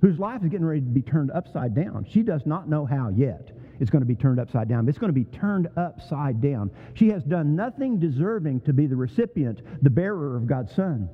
whose 0.00 0.18
life 0.18 0.42
is 0.42 0.50
getting 0.50 0.66
ready 0.66 0.80
to 0.80 0.86
be 0.86 1.02
turned 1.02 1.30
upside 1.30 1.74
down. 1.74 2.06
She 2.08 2.22
does 2.22 2.42
not 2.44 2.68
know 2.68 2.84
how 2.84 3.10
yet 3.16 3.50
it's 3.80 3.90
going 3.90 4.02
to 4.02 4.06
be 4.06 4.14
turned 4.14 4.40
upside 4.40 4.68
down. 4.68 4.88
It's 4.88 4.98
going 4.98 5.12
to 5.12 5.18
be 5.18 5.24
turned 5.24 5.68
upside 5.76 6.40
down. 6.40 6.70
She 6.94 7.08
has 7.10 7.22
done 7.24 7.56
nothing 7.56 7.98
deserving 7.98 8.62
to 8.62 8.72
be 8.72 8.86
the 8.86 8.96
recipient, 8.96 9.62
the 9.82 9.90
bearer 9.90 10.36
of 10.36 10.46
God's 10.46 10.74
Son. 10.74 11.08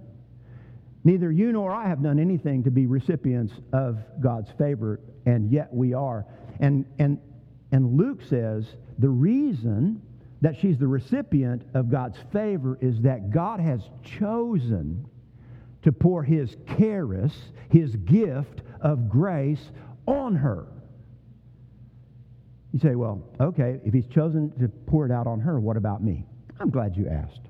Neither 1.05 1.31
you 1.31 1.53
nor 1.53 1.71
I 1.71 1.87
have 1.87 2.03
done 2.03 2.19
anything 2.19 2.65
to 2.65 2.71
be 2.71 2.87
recipients 2.87 3.53
of 3.73 3.99
God's 4.21 4.51
favor, 4.57 5.01
and 5.27 5.51
yet 5.51 5.73
we 5.73 5.93
are. 5.93 6.25
And, 6.61 6.87
and, 6.99 7.19
and 7.73 7.99
Luke 7.99 8.21
says 8.29 8.65
the 8.99 9.11
reason 9.11 10.01
that 10.41 10.57
she's 10.61 10.79
the 10.79 10.87
recipient 10.87 11.63
of 11.75 11.91
God's 11.91 12.17
favor 12.33 12.79
is 12.81 13.01
that 13.03 13.31
God 13.31 13.61
has 13.61 13.81
chosen 14.19 15.07
to 15.83 15.93
pour 15.93 16.23
his 16.23 16.57
charis, 16.79 17.35
his 17.71 17.95
gift 17.97 18.63
of 18.81 19.09
grace, 19.09 19.71
on 20.07 20.35
her. 20.35 20.67
You 22.73 22.81
say, 22.81 22.95
well, 22.95 23.23
okay, 23.41 23.79
if 23.85 23.93
he's 23.93 24.07
chosen 24.07 24.51
to 24.59 24.69
pour 24.69 25.07
it 25.07 25.13
out 25.13 25.27
on 25.27 25.41
her, 25.41 25.61
what 25.61 25.77
about 25.77 26.03
me? 26.03 26.27
I'm 26.59 26.71
glad 26.71 26.97
you 26.97 27.09
asked. 27.09 27.44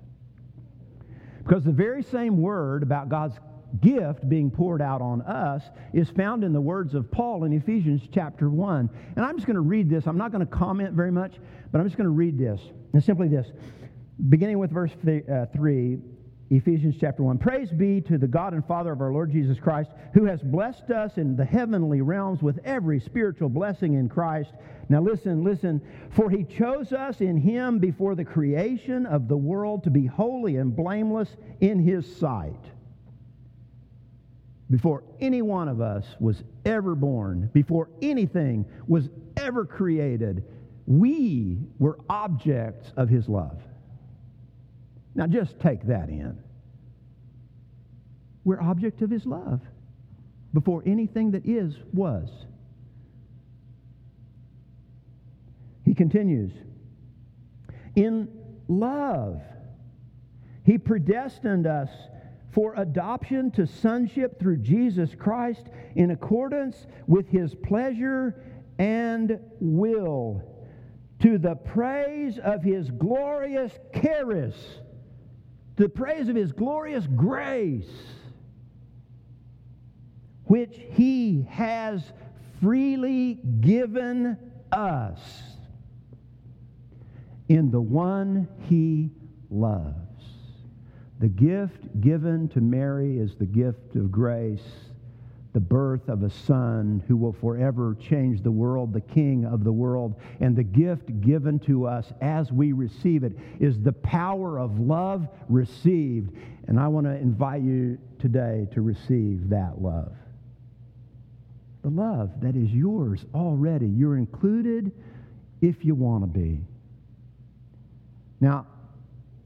Because 1.44 1.64
the 1.64 1.72
very 1.72 2.02
same 2.02 2.40
word 2.40 2.82
about 2.82 3.08
God's 3.08 3.34
gift 3.80 4.28
being 4.28 4.50
poured 4.50 4.80
out 4.80 5.02
on 5.02 5.22
us 5.22 5.62
is 5.92 6.08
found 6.10 6.44
in 6.44 6.52
the 6.52 6.60
words 6.60 6.94
of 6.94 7.10
Paul 7.10 7.44
in 7.44 7.52
Ephesians 7.52 8.02
chapter 8.12 8.48
1. 8.48 8.88
And 9.16 9.24
I'm 9.24 9.36
just 9.36 9.46
going 9.46 9.54
to 9.54 9.60
read 9.60 9.90
this. 9.90 10.06
I'm 10.06 10.16
not 10.16 10.32
going 10.32 10.46
to 10.46 10.52
comment 10.52 10.94
very 10.94 11.10
much, 11.10 11.34
but 11.70 11.80
I'm 11.80 11.86
just 11.86 11.96
going 11.96 12.06
to 12.06 12.10
read 12.10 12.38
this. 12.38 12.60
And 12.92 13.02
simply 13.02 13.28
this. 13.28 13.46
Beginning 14.28 14.58
with 14.58 14.70
verse 14.70 14.92
uh, 14.92 15.46
3, 15.54 15.98
Ephesians 16.56 16.94
chapter 17.00 17.24
1. 17.24 17.38
Praise 17.38 17.72
be 17.72 18.00
to 18.02 18.16
the 18.16 18.28
God 18.28 18.52
and 18.52 18.64
Father 18.64 18.92
of 18.92 19.00
our 19.00 19.12
Lord 19.12 19.32
Jesus 19.32 19.58
Christ, 19.58 19.90
who 20.12 20.24
has 20.24 20.40
blessed 20.40 20.88
us 20.90 21.18
in 21.18 21.34
the 21.34 21.44
heavenly 21.44 22.00
realms 22.00 22.42
with 22.42 22.60
every 22.64 23.00
spiritual 23.00 23.48
blessing 23.48 23.94
in 23.94 24.08
Christ. 24.08 24.52
Now 24.88 25.00
listen, 25.00 25.42
listen. 25.42 25.82
For 26.10 26.30
he 26.30 26.44
chose 26.44 26.92
us 26.92 27.20
in 27.20 27.36
him 27.36 27.80
before 27.80 28.14
the 28.14 28.24
creation 28.24 29.04
of 29.04 29.26
the 29.26 29.36
world 29.36 29.82
to 29.82 29.90
be 29.90 30.06
holy 30.06 30.56
and 30.56 30.76
blameless 30.76 31.28
in 31.60 31.80
his 31.80 32.16
sight. 32.16 32.52
Before 34.70 35.02
any 35.20 35.42
one 35.42 35.66
of 35.66 35.80
us 35.80 36.06
was 36.20 36.44
ever 36.64 36.94
born, 36.94 37.50
before 37.52 37.90
anything 38.00 38.64
was 38.86 39.08
ever 39.36 39.64
created, 39.64 40.44
we 40.86 41.58
were 41.80 41.98
objects 42.08 42.92
of 42.96 43.08
his 43.08 43.28
love. 43.28 43.60
Now 45.16 45.26
just 45.26 45.58
take 45.58 45.82
that 45.86 46.08
in. 46.08 46.43
We're 48.44 48.60
object 48.60 49.02
of 49.02 49.10
his 49.10 49.26
love 49.26 49.60
before 50.52 50.82
anything 50.86 51.32
that 51.32 51.46
is 51.46 51.74
was. 51.92 52.28
He 55.84 55.94
continues, 55.94 56.52
in 57.94 58.28
love, 58.68 59.40
he 60.64 60.78
predestined 60.78 61.66
us 61.66 61.90
for 62.52 62.74
adoption 62.76 63.50
to 63.52 63.66
sonship 63.66 64.38
through 64.38 64.58
Jesus 64.58 65.14
Christ 65.14 65.66
in 65.94 66.10
accordance 66.10 66.86
with 67.06 67.28
his 67.28 67.54
pleasure 67.54 68.42
and 68.78 69.38
will, 69.60 70.42
to 71.20 71.38
the 71.38 71.54
praise 71.54 72.38
of 72.38 72.62
his 72.62 72.90
glorious 72.90 73.72
charis 74.00 74.56
the 75.76 75.88
praise 75.88 76.28
of 76.28 76.36
his 76.36 76.52
glorious 76.52 77.06
grace, 77.06 77.90
which 80.46 80.76
he 80.90 81.46
has 81.50 82.12
freely 82.60 83.34
given 83.60 84.38
us 84.72 85.20
in 87.48 87.70
the 87.70 87.80
one 87.80 88.48
he 88.68 89.10
loves. 89.50 89.94
The 91.20 91.28
gift 91.28 92.00
given 92.00 92.48
to 92.50 92.60
Mary 92.60 93.18
is 93.18 93.36
the 93.36 93.46
gift 93.46 93.96
of 93.96 94.10
grace 94.10 94.62
the 95.54 95.60
birth 95.60 96.08
of 96.08 96.24
a 96.24 96.30
son 96.30 97.02
who 97.06 97.16
will 97.16 97.32
forever 97.32 97.96
change 98.00 98.42
the 98.42 98.50
world, 98.50 98.92
the 98.92 99.00
king 99.00 99.46
of 99.46 99.62
the 99.62 99.72
world. 99.72 100.16
And 100.40 100.54
the 100.54 100.64
gift 100.64 101.20
given 101.20 101.60
to 101.60 101.86
us 101.86 102.12
as 102.20 102.50
we 102.50 102.72
receive 102.72 103.22
it 103.22 103.38
is 103.60 103.80
the 103.80 103.92
power 103.92 104.58
of 104.58 104.80
love 104.80 105.28
received. 105.48 106.36
And 106.66 106.78
I 106.78 106.88
want 106.88 107.06
to 107.06 107.12
invite 107.12 107.62
you 107.62 107.98
today 108.18 108.66
to 108.72 108.82
receive 108.82 109.48
that 109.48 109.80
love. 109.80 110.12
The 111.84 111.90
love 111.90 112.40
that 112.40 112.56
is 112.56 112.70
yours 112.70 113.26
already. 113.34 113.86
You're 113.86 114.16
included 114.16 114.90
if 115.60 115.84
you 115.84 115.94
want 115.94 116.24
to 116.24 116.26
be. 116.26 116.62
Now, 118.40 118.66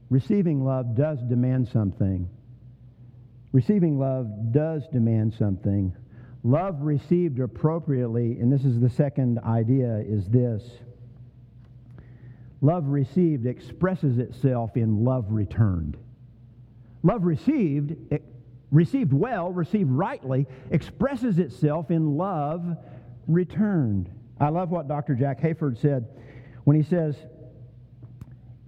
receiving 0.09 0.63
love 0.63 0.95
does 0.95 1.19
demand 1.27 1.67
something. 1.67 2.29
Receiving 3.51 3.99
love 3.99 4.53
does 4.53 4.83
demand 4.93 5.33
something. 5.37 5.93
Love 6.45 6.81
received 6.81 7.41
appropriately, 7.41 8.39
and 8.39 8.49
this 8.49 8.63
is 8.63 8.79
the 8.79 8.89
second 8.89 9.39
idea, 9.39 9.97
is 9.97 10.25
this. 10.29 10.63
Love 12.61 12.87
received 12.87 13.47
expresses 13.47 14.17
itself 14.17 14.77
in 14.77 15.03
love 15.03 15.25
returned. 15.29 15.97
Love 17.03 17.25
received, 17.25 17.97
received 18.71 19.13
well, 19.13 19.51
received 19.51 19.91
rightly, 19.91 20.47
expresses 20.71 21.39
itself 21.39 21.91
in 21.91 22.17
love 22.17 22.77
returned. 23.27 24.09
I 24.39 24.49
love 24.49 24.69
what 24.69 24.87
Dr. 24.87 25.15
Jack 25.15 25.41
Hayford 25.41 25.79
said 25.79 26.07
when 26.63 26.75
he 26.75 26.83
says, 26.83 27.15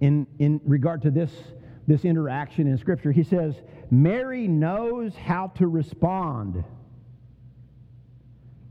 in, 0.00 0.26
in 0.38 0.60
regard 0.64 1.02
to 1.02 1.10
this, 1.10 1.30
this 1.86 2.04
interaction 2.04 2.66
in 2.66 2.76
Scripture, 2.76 3.12
he 3.12 3.22
says, 3.22 3.54
Mary 3.90 4.48
knows 4.48 5.14
how 5.14 5.48
to 5.56 5.66
respond. 5.66 6.64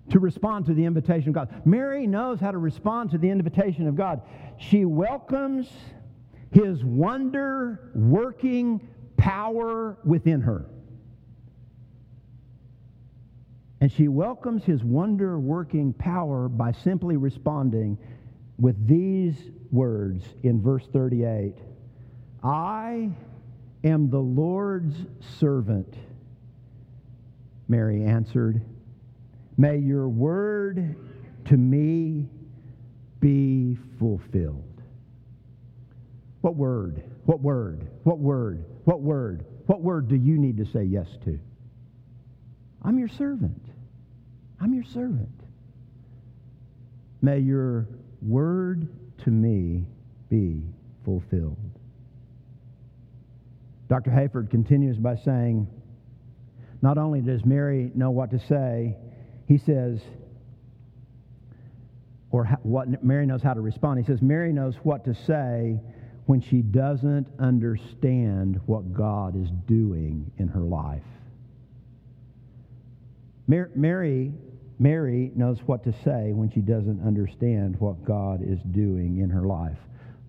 To 0.09 0.19
respond 0.19 0.65
to 0.65 0.73
the 0.73 0.83
invitation 0.83 1.29
of 1.29 1.35
God. 1.35 1.61
Mary 1.65 2.05
knows 2.07 2.39
how 2.39 2.51
to 2.51 2.57
respond 2.57 3.11
to 3.11 3.17
the 3.17 3.29
invitation 3.29 3.87
of 3.87 3.95
God. 3.95 4.21
She 4.57 4.83
welcomes 4.83 5.69
his 6.51 6.83
wonder 6.83 7.91
working 7.95 8.89
power 9.15 9.97
within 10.03 10.41
her. 10.41 10.65
And 13.81 13.91
she 13.91 14.07
welcomes 14.07 14.63
his 14.63 14.83
wonder 14.83 15.39
working 15.39 15.91
power 15.91 16.47
by 16.47 16.71
simply 16.71 17.17
responding 17.17 17.97
with 18.59 18.87
these 18.87 19.35
words 19.71 20.23
in 20.43 20.61
verse 20.61 20.87
38 20.93 21.55
I 22.43 23.09
am 23.83 24.09
the 24.11 24.19
Lord's 24.19 24.95
servant. 25.39 25.95
Mary 27.67 28.03
answered, 28.03 28.61
May 29.57 29.77
your 29.77 30.07
word 30.09 30.95
to 31.45 31.57
me 31.57 32.27
be 33.19 33.77
fulfilled. 33.97 34.81
What 36.41 36.55
word? 36.55 37.03
What 37.25 37.41
word? 37.41 37.87
What 38.03 38.19
word? 38.19 38.65
What 38.83 39.01
word? 39.01 39.45
What 39.65 39.81
word 39.81 40.07
do 40.07 40.15
you 40.15 40.37
need 40.37 40.57
to 40.57 40.65
say 40.65 40.83
yes 40.83 41.07
to? 41.25 41.39
I'm 42.83 42.97
your 42.97 43.07
servant. 43.07 43.70
I'm 44.61 44.73
your 44.73 44.83
servant. 44.83 45.29
May 47.21 47.39
your 47.39 47.87
word 48.21 48.87
to 49.23 49.29
me 49.29 49.85
be 50.29 50.61
fulfilled. 51.03 51.57
Dr. 53.89 54.11
Hayford 54.11 54.49
continues 54.49 54.97
by 54.97 55.15
saying, 55.15 55.67
not 56.81 56.97
only 56.97 57.21
does 57.21 57.43
Mary 57.43 57.91
know 57.93 58.11
what 58.11 58.31
to 58.31 58.39
say, 58.39 58.95
he 59.47 59.57
says, 59.57 59.99
or 62.31 62.45
what 62.63 63.03
Mary 63.03 63.25
knows 63.25 63.41
how 63.41 63.53
to 63.53 63.61
respond. 63.61 63.99
He 63.99 64.05
says, 64.05 64.21
Mary 64.21 64.53
knows 64.53 64.75
what 64.83 65.03
to 65.05 65.13
say 65.13 65.79
when 66.27 66.39
she 66.39 66.61
doesn't 66.61 67.27
understand 67.39 68.61
what 68.67 68.93
God 68.93 69.35
is 69.35 69.49
doing 69.67 70.31
in 70.37 70.47
her 70.47 70.61
life. 70.61 71.03
Mary, 73.47 74.33
Mary 74.81 75.31
knows 75.35 75.59
what 75.67 75.83
to 75.83 75.93
say 76.03 76.33
when 76.33 76.49
she 76.49 76.59
doesn't 76.59 77.05
understand 77.05 77.79
what 77.79 78.03
God 78.03 78.41
is 78.43 78.59
doing 78.71 79.19
in 79.19 79.29
her 79.29 79.45
life. 79.45 79.77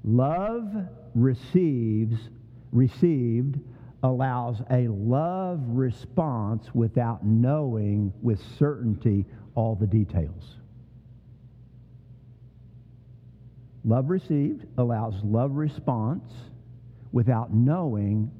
Love 0.04 0.70
receives, 1.14 2.28
received 2.70 3.58
allows 4.02 4.60
a 4.70 4.88
love 4.88 5.58
response 5.68 6.66
without 6.74 7.24
knowing 7.24 8.12
with 8.20 8.38
certainty 8.58 9.24
all 9.54 9.74
the 9.74 9.86
details. 9.86 10.56
Love 13.86 14.10
received 14.10 14.66
allows 14.76 15.14
love 15.24 15.52
response 15.52 16.30
without 17.10 17.54
knowing 17.54 18.30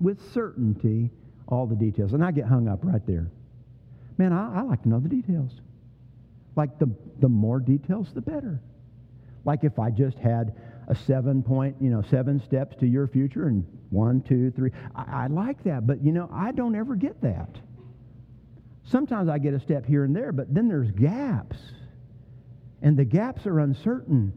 with 0.00 0.20
certainty 0.32 1.08
all 1.46 1.68
the 1.68 1.76
details. 1.76 2.14
And 2.14 2.24
I 2.24 2.32
get 2.32 2.46
hung 2.46 2.66
up 2.66 2.80
right 2.82 3.06
there. 3.06 3.30
Man, 4.18 4.32
I, 4.32 4.60
I 4.60 4.62
like 4.62 4.82
to 4.82 4.88
know 4.88 5.00
the 5.00 5.08
details. 5.08 5.52
Like 6.54 6.78
the, 6.78 6.90
the 7.20 7.28
more 7.28 7.60
details, 7.60 8.08
the 8.14 8.20
better. 8.20 8.60
Like 9.44 9.62
if 9.62 9.78
I 9.78 9.90
just 9.90 10.18
had 10.18 10.54
a 10.88 10.94
seven 10.94 11.42
point, 11.42 11.76
you 11.80 11.90
know, 11.90 12.02
seven 12.10 12.40
steps 12.40 12.76
to 12.80 12.86
your 12.86 13.06
future 13.06 13.48
and 13.48 13.66
one, 13.90 14.22
two, 14.22 14.50
three. 14.52 14.70
I, 14.94 15.24
I 15.24 15.26
like 15.26 15.62
that, 15.64 15.86
but 15.86 16.02
you 16.02 16.12
know, 16.12 16.28
I 16.32 16.52
don't 16.52 16.74
ever 16.74 16.96
get 16.96 17.20
that. 17.22 17.50
Sometimes 18.84 19.28
I 19.28 19.38
get 19.38 19.52
a 19.52 19.60
step 19.60 19.84
here 19.84 20.04
and 20.04 20.14
there, 20.14 20.32
but 20.32 20.52
then 20.54 20.68
there's 20.68 20.90
gaps. 20.92 21.58
And 22.82 22.96
the 22.96 23.04
gaps 23.04 23.46
are 23.46 23.60
uncertain. 23.60 24.32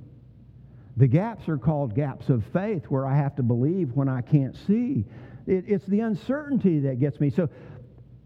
The 0.98 1.08
gaps 1.08 1.48
are 1.48 1.58
called 1.58 1.96
gaps 1.96 2.30
of 2.30 2.44
faith 2.52 2.86
where 2.86 3.06
I 3.06 3.16
have 3.16 3.36
to 3.36 3.44
believe 3.44 3.92
when 3.94 4.10
I 4.10 4.22
can't 4.22 4.56
see. 4.68 5.06
It, 5.46 5.66
it's 5.68 5.86
the 5.86 6.02
uncertainty 6.02 6.80
that 6.82 7.00
gets 7.00 7.20
me. 7.20 7.30
So, 7.30 7.50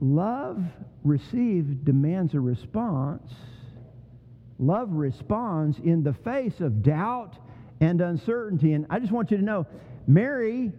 love 0.03 0.63
received 1.03 1.85
demands 1.85 2.33
a 2.33 2.39
response. 2.39 3.33
Love 4.59 4.91
responds 4.91 5.79
in 5.79 6.03
the 6.03 6.13
face 6.13 6.59
of 6.59 6.83
doubt 6.83 7.37
and 7.79 8.01
uncertainty. 8.01 8.73
And 8.73 8.85
I 8.89 8.99
just 8.99 9.11
want 9.11 9.31
you 9.31 9.37
to 9.37 9.43
know 9.43 9.65
Mary 10.05 10.71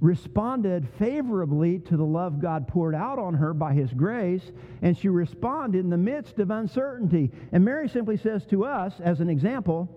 responded 0.00 0.88
favorably 0.98 1.78
to 1.78 1.96
the 1.96 2.04
love 2.04 2.40
God 2.40 2.66
poured 2.66 2.94
out 2.94 3.18
on 3.18 3.34
her 3.34 3.52
by 3.52 3.74
His 3.74 3.92
grace, 3.92 4.50
and 4.80 4.96
she 4.96 5.08
responded 5.08 5.80
in 5.80 5.90
the 5.90 5.98
midst 5.98 6.38
of 6.38 6.50
uncertainty. 6.50 7.30
And 7.52 7.64
Mary 7.64 7.88
simply 7.88 8.16
says 8.16 8.46
to 8.46 8.64
us, 8.64 8.94
as 9.00 9.20
an 9.20 9.28
example, 9.28 9.88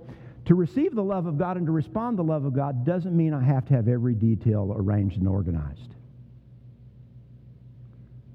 to 0.46 0.56
receive 0.56 0.94
the 0.94 1.04
love 1.04 1.26
of 1.26 1.38
God 1.38 1.56
and 1.56 1.66
to 1.66 1.72
respond 1.72 2.18
to 2.18 2.24
the 2.24 2.30
love 2.30 2.44
of 2.44 2.54
God 2.54 2.86
doesn't 2.86 3.16
mean 3.16 3.34
I 3.34 3.42
have 3.42 3.66
to 3.68 3.76
have 3.76 3.88
every 3.88 4.14
detail 4.14 4.74
arranged 4.76 5.18
and 5.20 5.28
organized. 5.28 5.96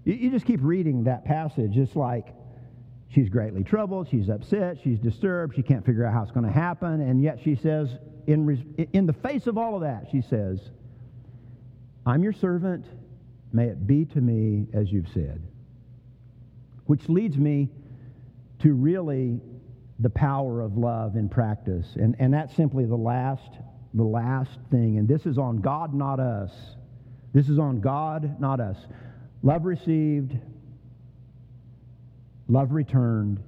You, 0.08 0.14
you 0.14 0.30
just 0.30 0.46
keep 0.46 0.60
reading 0.62 1.04
that 1.04 1.24
passage. 1.24 1.76
It's 1.76 1.94
like, 1.94 2.34
She's 3.10 3.28
greatly 3.28 3.64
troubled. 3.64 4.08
She's 4.10 4.28
upset. 4.28 4.76
She's 4.84 4.98
disturbed. 4.98 5.56
She 5.56 5.62
can't 5.62 5.84
figure 5.84 6.04
out 6.04 6.12
how 6.12 6.22
it's 6.22 6.32
going 6.32 6.44
to 6.46 6.52
happen. 6.52 7.00
And 7.00 7.22
yet 7.22 7.38
she 7.42 7.54
says, 7.54 7.88
in, 8.26 8.86
in 8.92 9.06
the 9.06 9.14
face 9.14 9.46
of 9.46 9.56
all 9.56 9.76
of 9.76 9.80
that, 9.80 10.08
she 10.12 10.20
says, 10.20 10.60
I'm 12.04 12.22
your 12.22 12.34
servant. 12.34 12.84
May 13.52 13.64
it 13.64 13.86
be 13.86 14.04
to 14.06 14.20
me 14.20 14.66
as 14.74 14.92
you've 14.92 15.08
said. 15.14 15.42
Which 16.84 17.08
leads 17.08 17.38
me 17.38 17.70
to 18.60 18.74
really 18.74 19.40
the 20.00 20.10
power 20.10 20.60
of 20.60 20.76
love 20.76 21.16
in 21.16 21.30
practice. 21.30 21.86
And, 21.96 22.14
and 22.18 22.32
that's 22.32 22.54
simply 22.54 22.84
the 22.84 22.96
last, 22.96 23.50
the 23.94 24.04
last 24.04 24.58
thing. 24.70 24.98
And 24.98 25.08
this 25.08 25.24
is 25.24 25.38
on 25.38 25.58
God, 25.58 25.94
not 25.94 26.20
us. 26.20 26.52
This 27.32 27.48
is 27.48 27.58
on 27.58 27.80
God, 27.80 28.38
not 28.38 28.60
us. 28.60 28.76
Love 29.42 29.64
received, 29.64 30.36
love 32.48 32.72
returned, 32.72 33.40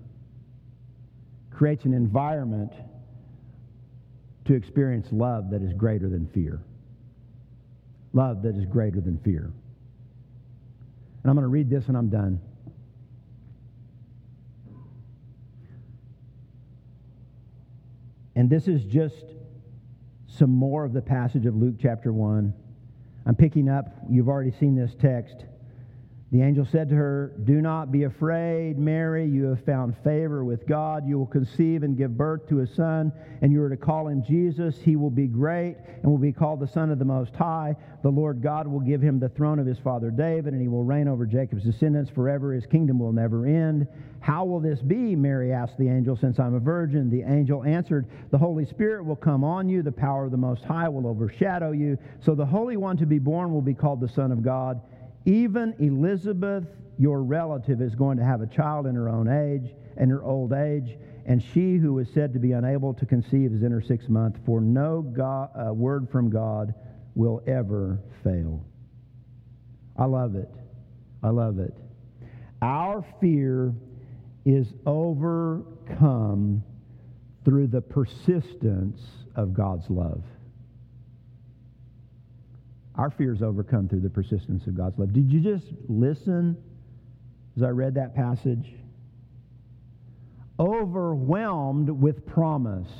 creates 1.50 1.84
an 1.84 1.92
environment 1.92 2.72
to 4.44 4.54
experience 4.54 5.08
love 5.10 5.50
that 5.50 5.62
is 5.62 5.72
greater 5.72 6.08
than 6.08 6.26
fear. 6.28 6.62
Love 8.12 8.42
that 8.42 8.56
is 8.56 8.64
greater 8.64 9.00
than 9.00 9.18
fear. 9.18 9.52
And 11.22 11.30
I'm 11.30 11.34
going 11.34 11.44
to 11.44 11.48
read 11.48 11.68
this 11.68 11.88
and 11.88 11.96
I'm 11.96 12.08
done. 12.08 12.40
And 18.36 18.48
this 18.48 18.68
is 18.68 18.82
just 18.84 19.24
some 20.28 20.50
more 20.50 20.84
of 20.84 20.92
the 20.92 21.02
passage 21.02 21.46
of 21.46 21.54
Luke 21.54 21.74
chapter 21.78 22.12
1. 22.12 22.54
I'm 23.26 23.34
picking 23.34 23.68
up, 23.68 23.86
you've 24.08 24.28
already 24.28 24.52
seen 24.52 24.74
this 24.74 24.94
text. 24.98 25.44
The 26.32 26.42
angel 26.42 26.64
said 26.64 26.88
to 26.90 26.94
her, 26.94 27.32
Do 27.42 27.60
not 27.60 27.90
be 27.90 28.04
afraid, 28.04 28.78
Mary. 28.78 29.26
You 29.26 29.46
have 29.46 29.64
found 29.64 29.96
favor 30.04 30.44
with 30.44 30.64
God. 30.64 31.04
You 31.04 31.18
will 31.18 31.26
conceive 31.26 31.82
and 31.82 31.96
give 31.96 32.16
birth 32.16 32.48
to 32.50 32.60
a 32.60 32.66
son, 32.68 33.12
and 33.42 33.50
you 33.50 33.60
are 33.62 33.68
to 33.68 33.76
call 33.76 34.06
him 34.06 34.22
Jesus. 34.22 34.78
He 34.80 34.94
will 34.94 35.10
be 35.10 35.26
great 35.26 35.76
and 36.02 36.04
will 36.04 36.18
be 36.18 36.32
called 36.32 36.60
the 36.60 36.68
Son 36.68 36.92
of 36.92 37.00
the 37.00 37.04
Most 37.04 37.34
High. 37.34 37.74
The 38.04 38.10
Lord 38.10 38.42
God 38.42 38.68
will 38.68 38.78
give 38.78 39.02
him 39.02 39.18
the 39.18 39.28
throne 39.30 39.58
of 39.58 39.66
his 39.66 39.78
father 39.80 40.12
David, 40.12 40.52
and 40.52 40.62
he 40.62 40.68
will 40.68 40.84
reign 40.84 41.08
over 41.08 41.26
Jacob's 41.26 41.64
descendants 41.64 42.12
forever. 42.12 42.52
His 42.52 42.64
kingdom 42.64 43.00
will 43.00 43.12
never 43.12 43.44
end. 43.44 43.88
How 44.20 44.44
will 44.44 44.60
this 44.60 44.80
be? 44.80 45.16
Mary 45.16 45.52
asked 45.52 45.78
the 45.78 45.88
angel, 45.88 46.14
since 46.14 46.38
I'm 46.38 46.54
a 46.54 46.60
virgin. 46.60 47.10
The 47.10 47.22
angel 47.22 47.64
answered, 47.64 48.06
The 48.30 48.38
Holy 48.38 48.66
Spirit 48.66 49.04
will 49.04 49.16
come 49.16 49.42
on 49.42 49.68
you. 49.68 49.82
The 49.82 49.90
power 49.90 50.26
of 50.26 50.30
the 50.30 50.36
Most 50.36 50.62
High 50.62 50.88
will 50.88 51.08
overshadow 51.08 51.72
you. 51.72 51.98
So 52.20 52.36
the 52.36 52.46
Holy 52.46 52.76
One 52.76 52.96
to 52.98 53.06
be 53.06 53.18
born 53.18 53.50
will 53.52 53.62
be 53.62 53.74
called 53.74 54.00
the 54.00 54.08
Son 54.08 54.30
of 54.30 54.44
God. 54.44 54.80
Even 55.24 55.74
Elizabeth, 55.78 56.64
your 56.98 57.22
relative, 57.22 57.80
is 57.80 57.94
going 57.94 58.18
to 58.18 58.24
have 58.24 58.40
a 58.40 58.46
child 58.46 58.86
in 58.86 58.94
her 58.94 59.08
own 59.08 59.28
age, 59.28 59.74
in 59.96 60.10
her 60.10 60.24
old 60.24 60.52
age, 60.52 60.96
and 61.26 61.42
she 61.42 61.76
who 61.76 61.98
is 61.98 62.08
said 62.12 62.32
to 62.32 62.38
be 62.38 62.52
unable 62.52 62.94
to 62.94 63.06
conceive 63.06 63.52
is 63.52 63.62
in 63.62 63.70
her 63.70 63.82
sixth 63.82 64.08
month, 64.08 64.36
for 64.44 64.60
no 64.60 65.02
God, 65.02 65.50
uh, 65.54 65.72
word 65.72 66.08
from 66.10 66.30
God 66.30 66.74
will 67.14 67.42
ever 67.46 68.00
fail. 68.24 68.64
I 69.96 70.06
love 70.06 70.34
it. 70.34 70.50
I 71.22 71.28
love 71.28 71.58
it. 71.58 71.74
Our 72.62 73.04
fear 73.20 73.74
is 74.44 74.72
overcome 74.86 76.62
through 77.44 77.66
the 77.66 77.80
persistence 77.80 79.00
of 79.36 79.52
God's 79.52 79.88
love. 79.90 80.22
Our 83.00 83.10
fear 83.10 83.32
is 83.32 83.40
overcome 83.40 83.88
through 83.88 84.00
the 84.00 84.10
persistence 84.10 84.66
of 84.66 84.76
God's 84.76 84.98
love. 84.98 85.14
Did 85.14 85.32
you 85.32 85.40
just 85.40 85.64
listen 85.88 86.54
as 87.56 87.62
I 87.62 87.70
read 87.70 87.94
that 87.94 88.14
passage? 88.14 88.74
Overwhelmed 90.58 91.88
with 91.88 92.26
promise. 92.26 92.90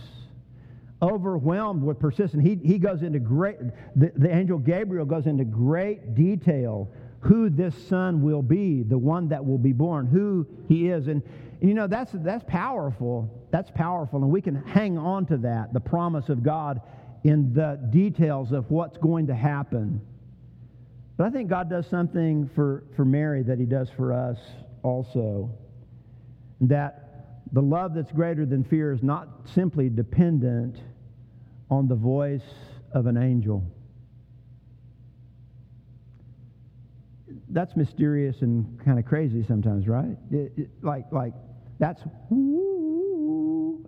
Overwhelmed 1.02 1.82
with 1.82 1.98
persistence. 1.98 2.42
He, 2.42 2.54
he 2.66 2.78
goes 2.78 3.02
into 3.02 3.18
great, 3.18 3.58
the, 3.94 4.10
the 4.16 4.34
angel 4.34 4.56
Gabriel 4.56 5.04
goes 5.04 5.26
into 5.26 5.44
great 5.44 6.14
detail 6.14 6.90
who 7.18 7.50
this 7.50 7.74
son 7.86 8.22
will 8.22 8.40
be, 8.40 8.82
the 8.82 8.96
one 8.96 9.28
that 9.28 9.44
will 9.44 9.58
be 9.58 9.74
born, 9.74 10.06
who 10.06 10.46
he 10.66 10.88
is. 10.88 11.08
And, 11.08 11.22
and, 11.60 11.68
you 11.68 11.74
know, 11.74 11.86
that's, 11.86 12.12
that's 12.12 12.44
powerful. 12.48 13.30
That's 13.50 13.70
powerful. 13.70 14.22
And 14.22 14.32
we 14.32 14.40
can 14.40 14.54
hang 14.54 14.96
on 14.96 15.26
to 15.26 15.36
that, 15.36 15.74
the 15.74 15.80
promise 15.80 16.30
of 16.30 16.42
God 16.42 16.80
in 17.24 17.52
the 17.52 17.78
details 17.90 18.52
of 18.52 18.70
what's 18.70 18.96
going 18.98 19.26
to 19.26 19.34
happen. 19.34 20.00
But 21.16 21.26
I 21.26 21.30
think 21.30 21.50
God 21.50 21.68
does 21.68 21.86
something 21.86 22.48
for, 22.54 22.84
for 22.96 23.04
Mary 23.04 23.42
that 23.42 23.58
he 23.58 23.66
does 23.66 23.90
for 23.90 24.12
us 24.12 24.38
also. 24.82 25.50
That 26.62 27.10
the 27.52 27.60
love 27.60 27.94
that's 27.94 28.12
greater 28.12 28.46
than 28.46 28.64
fear 28.64 28.92
is 28.92 29.02
not 29.02 29.28
simply 29.52 29.90
dependent 29.90 30.76
on 31.70 31.88
the 31.88 31.94
voice 31.94 32.40
of 32.92 33.06
an 33.06 33.16
angel. 33.16 33.64
That's 37.50 37.76
mysterious 37.76 38.42
and 38.42 38.82
kind 38.84 38.98
of 38.98 39.04
crazy 39.04 39.44
sometimes, 39.46 39.88
right? 39.88 40.16
It, 40.30 40.52
it, 40.56 40.70
like, 40.82 41.04
like 41.12 41.34
that's 41.78 42.02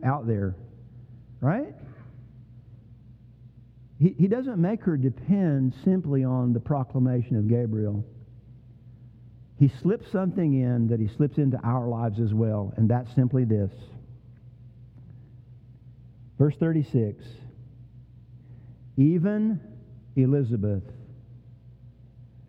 out 0.04 0.26
there, 0.26 0.56
right? 1.40 1.74
He, 4.02 4.16
he 4.18 4.26
doesn't 4.26 4.58
make 4.58 4.82
her 4.82 4.96
depend 4.96 5.74
simply 5.84 6.24
on 6.24 6.52
the 6.52 6.58
proclamation 6.58 7.36
of 7.36 7.46
Gabriel. 7.46 8.04
He 9.60 9.70
slips 9.80 10.10
something 10.10 10.60
in 10.60 10.88
that 10.88 10.98
he 10.98 11.06
slips 11.06 11.38
into 11.38 11.56
our 11.62 11.86
lives 11.86 12.18
as 12.18 12.34
well, 12.34 12.74
and 12.76 12.90
that's 12.90 13.14
simply 13.14 13.44
this. 13.44 13.70
Verse 16.36 16.56
36 16.58 17.24
Even 18.96 19.60
Elizabeth, 20.16 20.82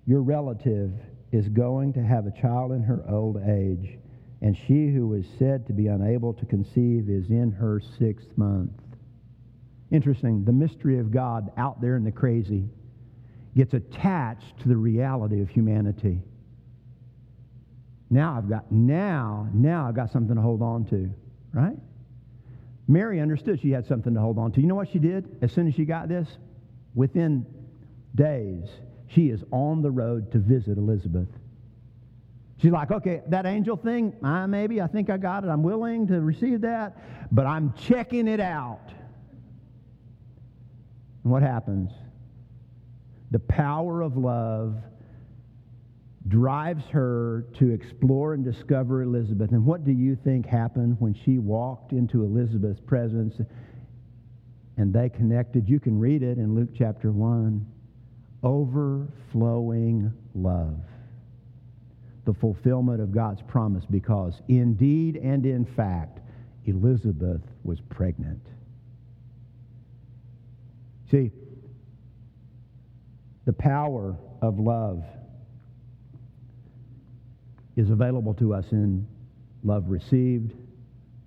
your 0.08 0.24
relative, 0.24 0.92
is 1.32 1.48
going 1.50 1.94
to 1.94 2.02
have 2.02 2.26
a 2.26 2.32
child 2.42 2.72
in 2.72 2.82
her 2.82 3.04
old 3.08 3.38
age, 3.38 4.00
and 4.42 4.58
she 4.58 4.88
who 4.88 5.06
was 5.06 5.26
said 5.38 5.68
to 5.68 5.74
be 5.74 5.86
unable 5.86 6.34
to 6.34 6.48
conceive 6.48 7.10
is 7.10 7.30
in 7.30 7.52
her 7.52 7.80
sixth 8.00 8.36
month. 8.38 8.72
Interesting, 9.94 10.44
the 10.44 10.52
mystery 10.52 10.98
of 10.98 11.12
God 11.12 11.52
out 11.56 11.80
there 11.80 11.96
in 11.96 12.04
the 12.04 12.12
crazy 12.12 12.68
gets 13.56 13.76
attached 13.76 14.60
to 14.62 14.68
the 14.68 14.76
reality 14.76 15.40
of 15.40 15.50
humanity. 15.50 16.20
Now 18.10 18.36
I've 18.36 18.50
got 18.50 18.72
now, 18.72 19.48
now 19.54 19.88
I've 19.88 19.96
got 19.96 20.12
something 20.12 20.36
to 20.36 20.42
hold 20.42 20.64
on 20.64 20.86
to, 20.86 21.14
right? 21.54 21.78
Mary 22.88 23.22
understood 23.22 23.62
she 23.62 23.70
had 23.70 23.86
something 23.86 24.16
to 24.16 24.20
hold 24.20 24.40
on 24.40 24.52
to. 24.54 24.62
You 24.62 24.66
know 24.66 24.74
what 24.74 24.90
she 24.90 24.98
did 24.98 25.38
as 25.44 25.52
soon 25.52 25.68
as 25.68 25.76
she 25.76 25.86
got 25.86 26.10
this? 26.10 26.28
Within 26.96 27.46
days, 28.16 28.68
she 29.10 29.30
is 29.30 29.44
on 29.52 29.84
the 29.84 29.92
road 29.92 30.32
to 30.32 30.40
visit 30.40 30.80
Elizabeth. 30.80 31.30
She's 32.58 32.72
like, 32.72 32.90
okay, 32.90 33.22
that 33.28 33.46
angel 33.46 33.78
thing, 33.78 34.16
uh, 34.24 34.48
maybe 34.48 34.82
I 34.82 34.88
think 34.88 35.12
I 35.12 35.18
got 35.18 35.44
it. 35.44 35.50
I'm 35.50 35.62
willing 35.62 36.08
to 36.08 36.20
receive 36.20 36.62
that, 36.62 36.98
but 37.32 37.46
I'm 37.46 37.74
checking 37.74 38.28
it 38.28 38.40
out. 38.40 38.92
And 41.24 41.32
what 41.32 41.42
happens? 41.42 41.90
The 43.32 43.40
power 43.40 44.02
of 44.02 44.18
love 44.18 44.76
drives 46.28 46.84
her 46.92 47.46
to 47.60 47.72
explore 47.72 48.34
and 48.34 48.44
discover 48.46 49.02
Elizabeth. 49.02 49.52
And 49.52 49.66
what 49.66 49.84
do 49.84 49.92
you 49.92 50.18
think 50.24 50.46
happened 50.46 50.98
when 51.00 51.14
she 51.26 51.38
walked 51.38 51.92
into 51.92 52.24
Elizabeth's 52.24 52.80
presence 52.80 53.36
and 54.78 54.94
they 54.94 55.10
connected? 55.10 55.68
You 55.68 55.80
can 55.80 56.00
read 56.00 56.24
it 56.24 56.38
in 56.38 56.56
Luke 56.56 56.70
chapter 56.78 57.12
1. 57.12 57.66
Overflowing 58.44 60.14
love. 60.36 60.78
The 62.26 62.34
fulfillment 62.34 63.02
of 63.02 63.14
God's 63.14 63.42
promise 63.48 63.84
because 63.90 64.42
indeed 64.48 65.18
and 65.18 65.46
in 65.46 65.66
fact, 65.66 66.20
Elizabeth 66.66 67.42
was 67.64 67.80
pregnant. 67.90 68.42
See, 71.14 71.30
the 73.46 73.54
power 73.54 74.18
of 74.42 74.58
love 74.58 75.04
is 77.76 77.92
available 77.92 78.34
to 78.34 78.56
us 78.56 78.66
in 78.72 79.06
love 79.64 79.90
received, 79.90 80.54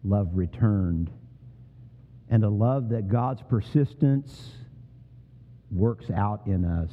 love 0.03 0.31
returned, 0.33 1.09
and 2.29 2.43
a 2.43 2.49
love 2.49 2.89
that 2.89 3.07
God's 3.07 3.43
persistence 3.49 4.57
works 5.71 6.11
out 6.11 6.49
in 6.49 6.65
us 6.65 6.91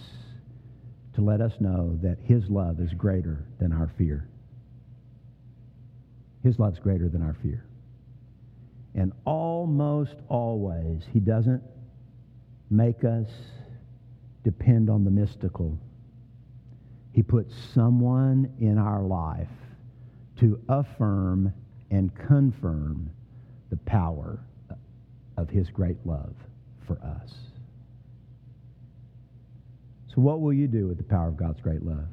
to 1.15 1.21
let 1.21 1.41
us 1.41 1.53
know 1.59 1.97
that 2.03 2.19
His 2.19 2.47
love 2.47 2.79
is 2.79 2.93
greater 2.93 3.43
than 3.57 3.73
our 3.73 3.91
fear. 3.97 4.29
His 6.43 6.59
love's 6.59 6.77
greater 6.77 7.09
than 7.09 7.23
our 7.23 7.35
fear. 7.41 7.65
And 8.93 9.13
almost 9.25 10.17
always, 10.29 11.01
He 11.11 11.19
doesn't 11.19 11.63
make 12.69 13.03
us 13.03 13.27
depend 14.43 14.89
on 14.89 15.03
the 15.03 15.11
mystical. 15.11 15.77
He 17.13 17.23
puts 17.23 17.53
someone 17.73 18.51
in 18.59 18.77
our 18.77 19.03
life 19.03 19.47
to 20.39 20.59
affirm 20.67 21.53
and 21.91 22.13
confirm 22.15 23.09
the 23.69 23.77
power 23.77 24.39
of 25.37 25.49
his 25.49 25.69
great 25.69 25.97
love 26.05 26.35
for 26.85 26.99
us. 26.99 27.33
So, 30.13 30.21
what 30.21 30.41
will 30.41 30.53
you 30.53 30.67
do 30.67 30.87
with 30.87 30.97
the 30.97 31.03
power 31.03 31.27
of 31.27 31.37
God's 31.37 31.61
great 31.61 31.83
love? 31.83 32.07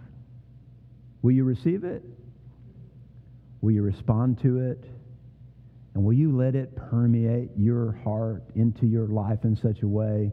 Will 1.22 1.32
you 1.32 1.44
receive 1.44 1.84
it? 1.84 2.02
Will 3.60 3.72
you 3.72 3.82
respond 3.82 4.40
to 4.40 4.58
it? 4.70 4.84
And 5.94 6.04
will 6.04 6.12
you 6.12 6.36
let 6.36 6.54
it 6.54 6.76
permeate 6.76 7.50
your 7.56 7.92
heart 8.04 8.44
into 8.54 8.86
your 8.86 9.08
life 9.08 9.40
in 9.44 9.56
such 9.56 9.82
a 9.82 9.88
way 9.88 10.32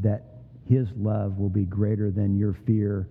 that 0.00 0.24
his 0.66 0.88
love 0.96 1.38
will 1.38 1.50
be 1.50 1.64
greater 1.64 2.10
than 2.10 2.36
your 2.36 2.56
fear 2.66 3.08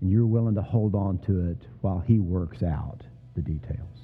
and 0.00 0.10
you're 0.10 0.26
willing 0.26 0.54
to 0.54 0.62
hold 0.62 0.94
on 0.94 1.18
to 1.26 1.48
it 1.50 1.58
while 1.80 2.00
he 2.00 2.18
works 2.18 2.62
out 2.62 3.02
the 3.34 3.42
details. 3.42 3.95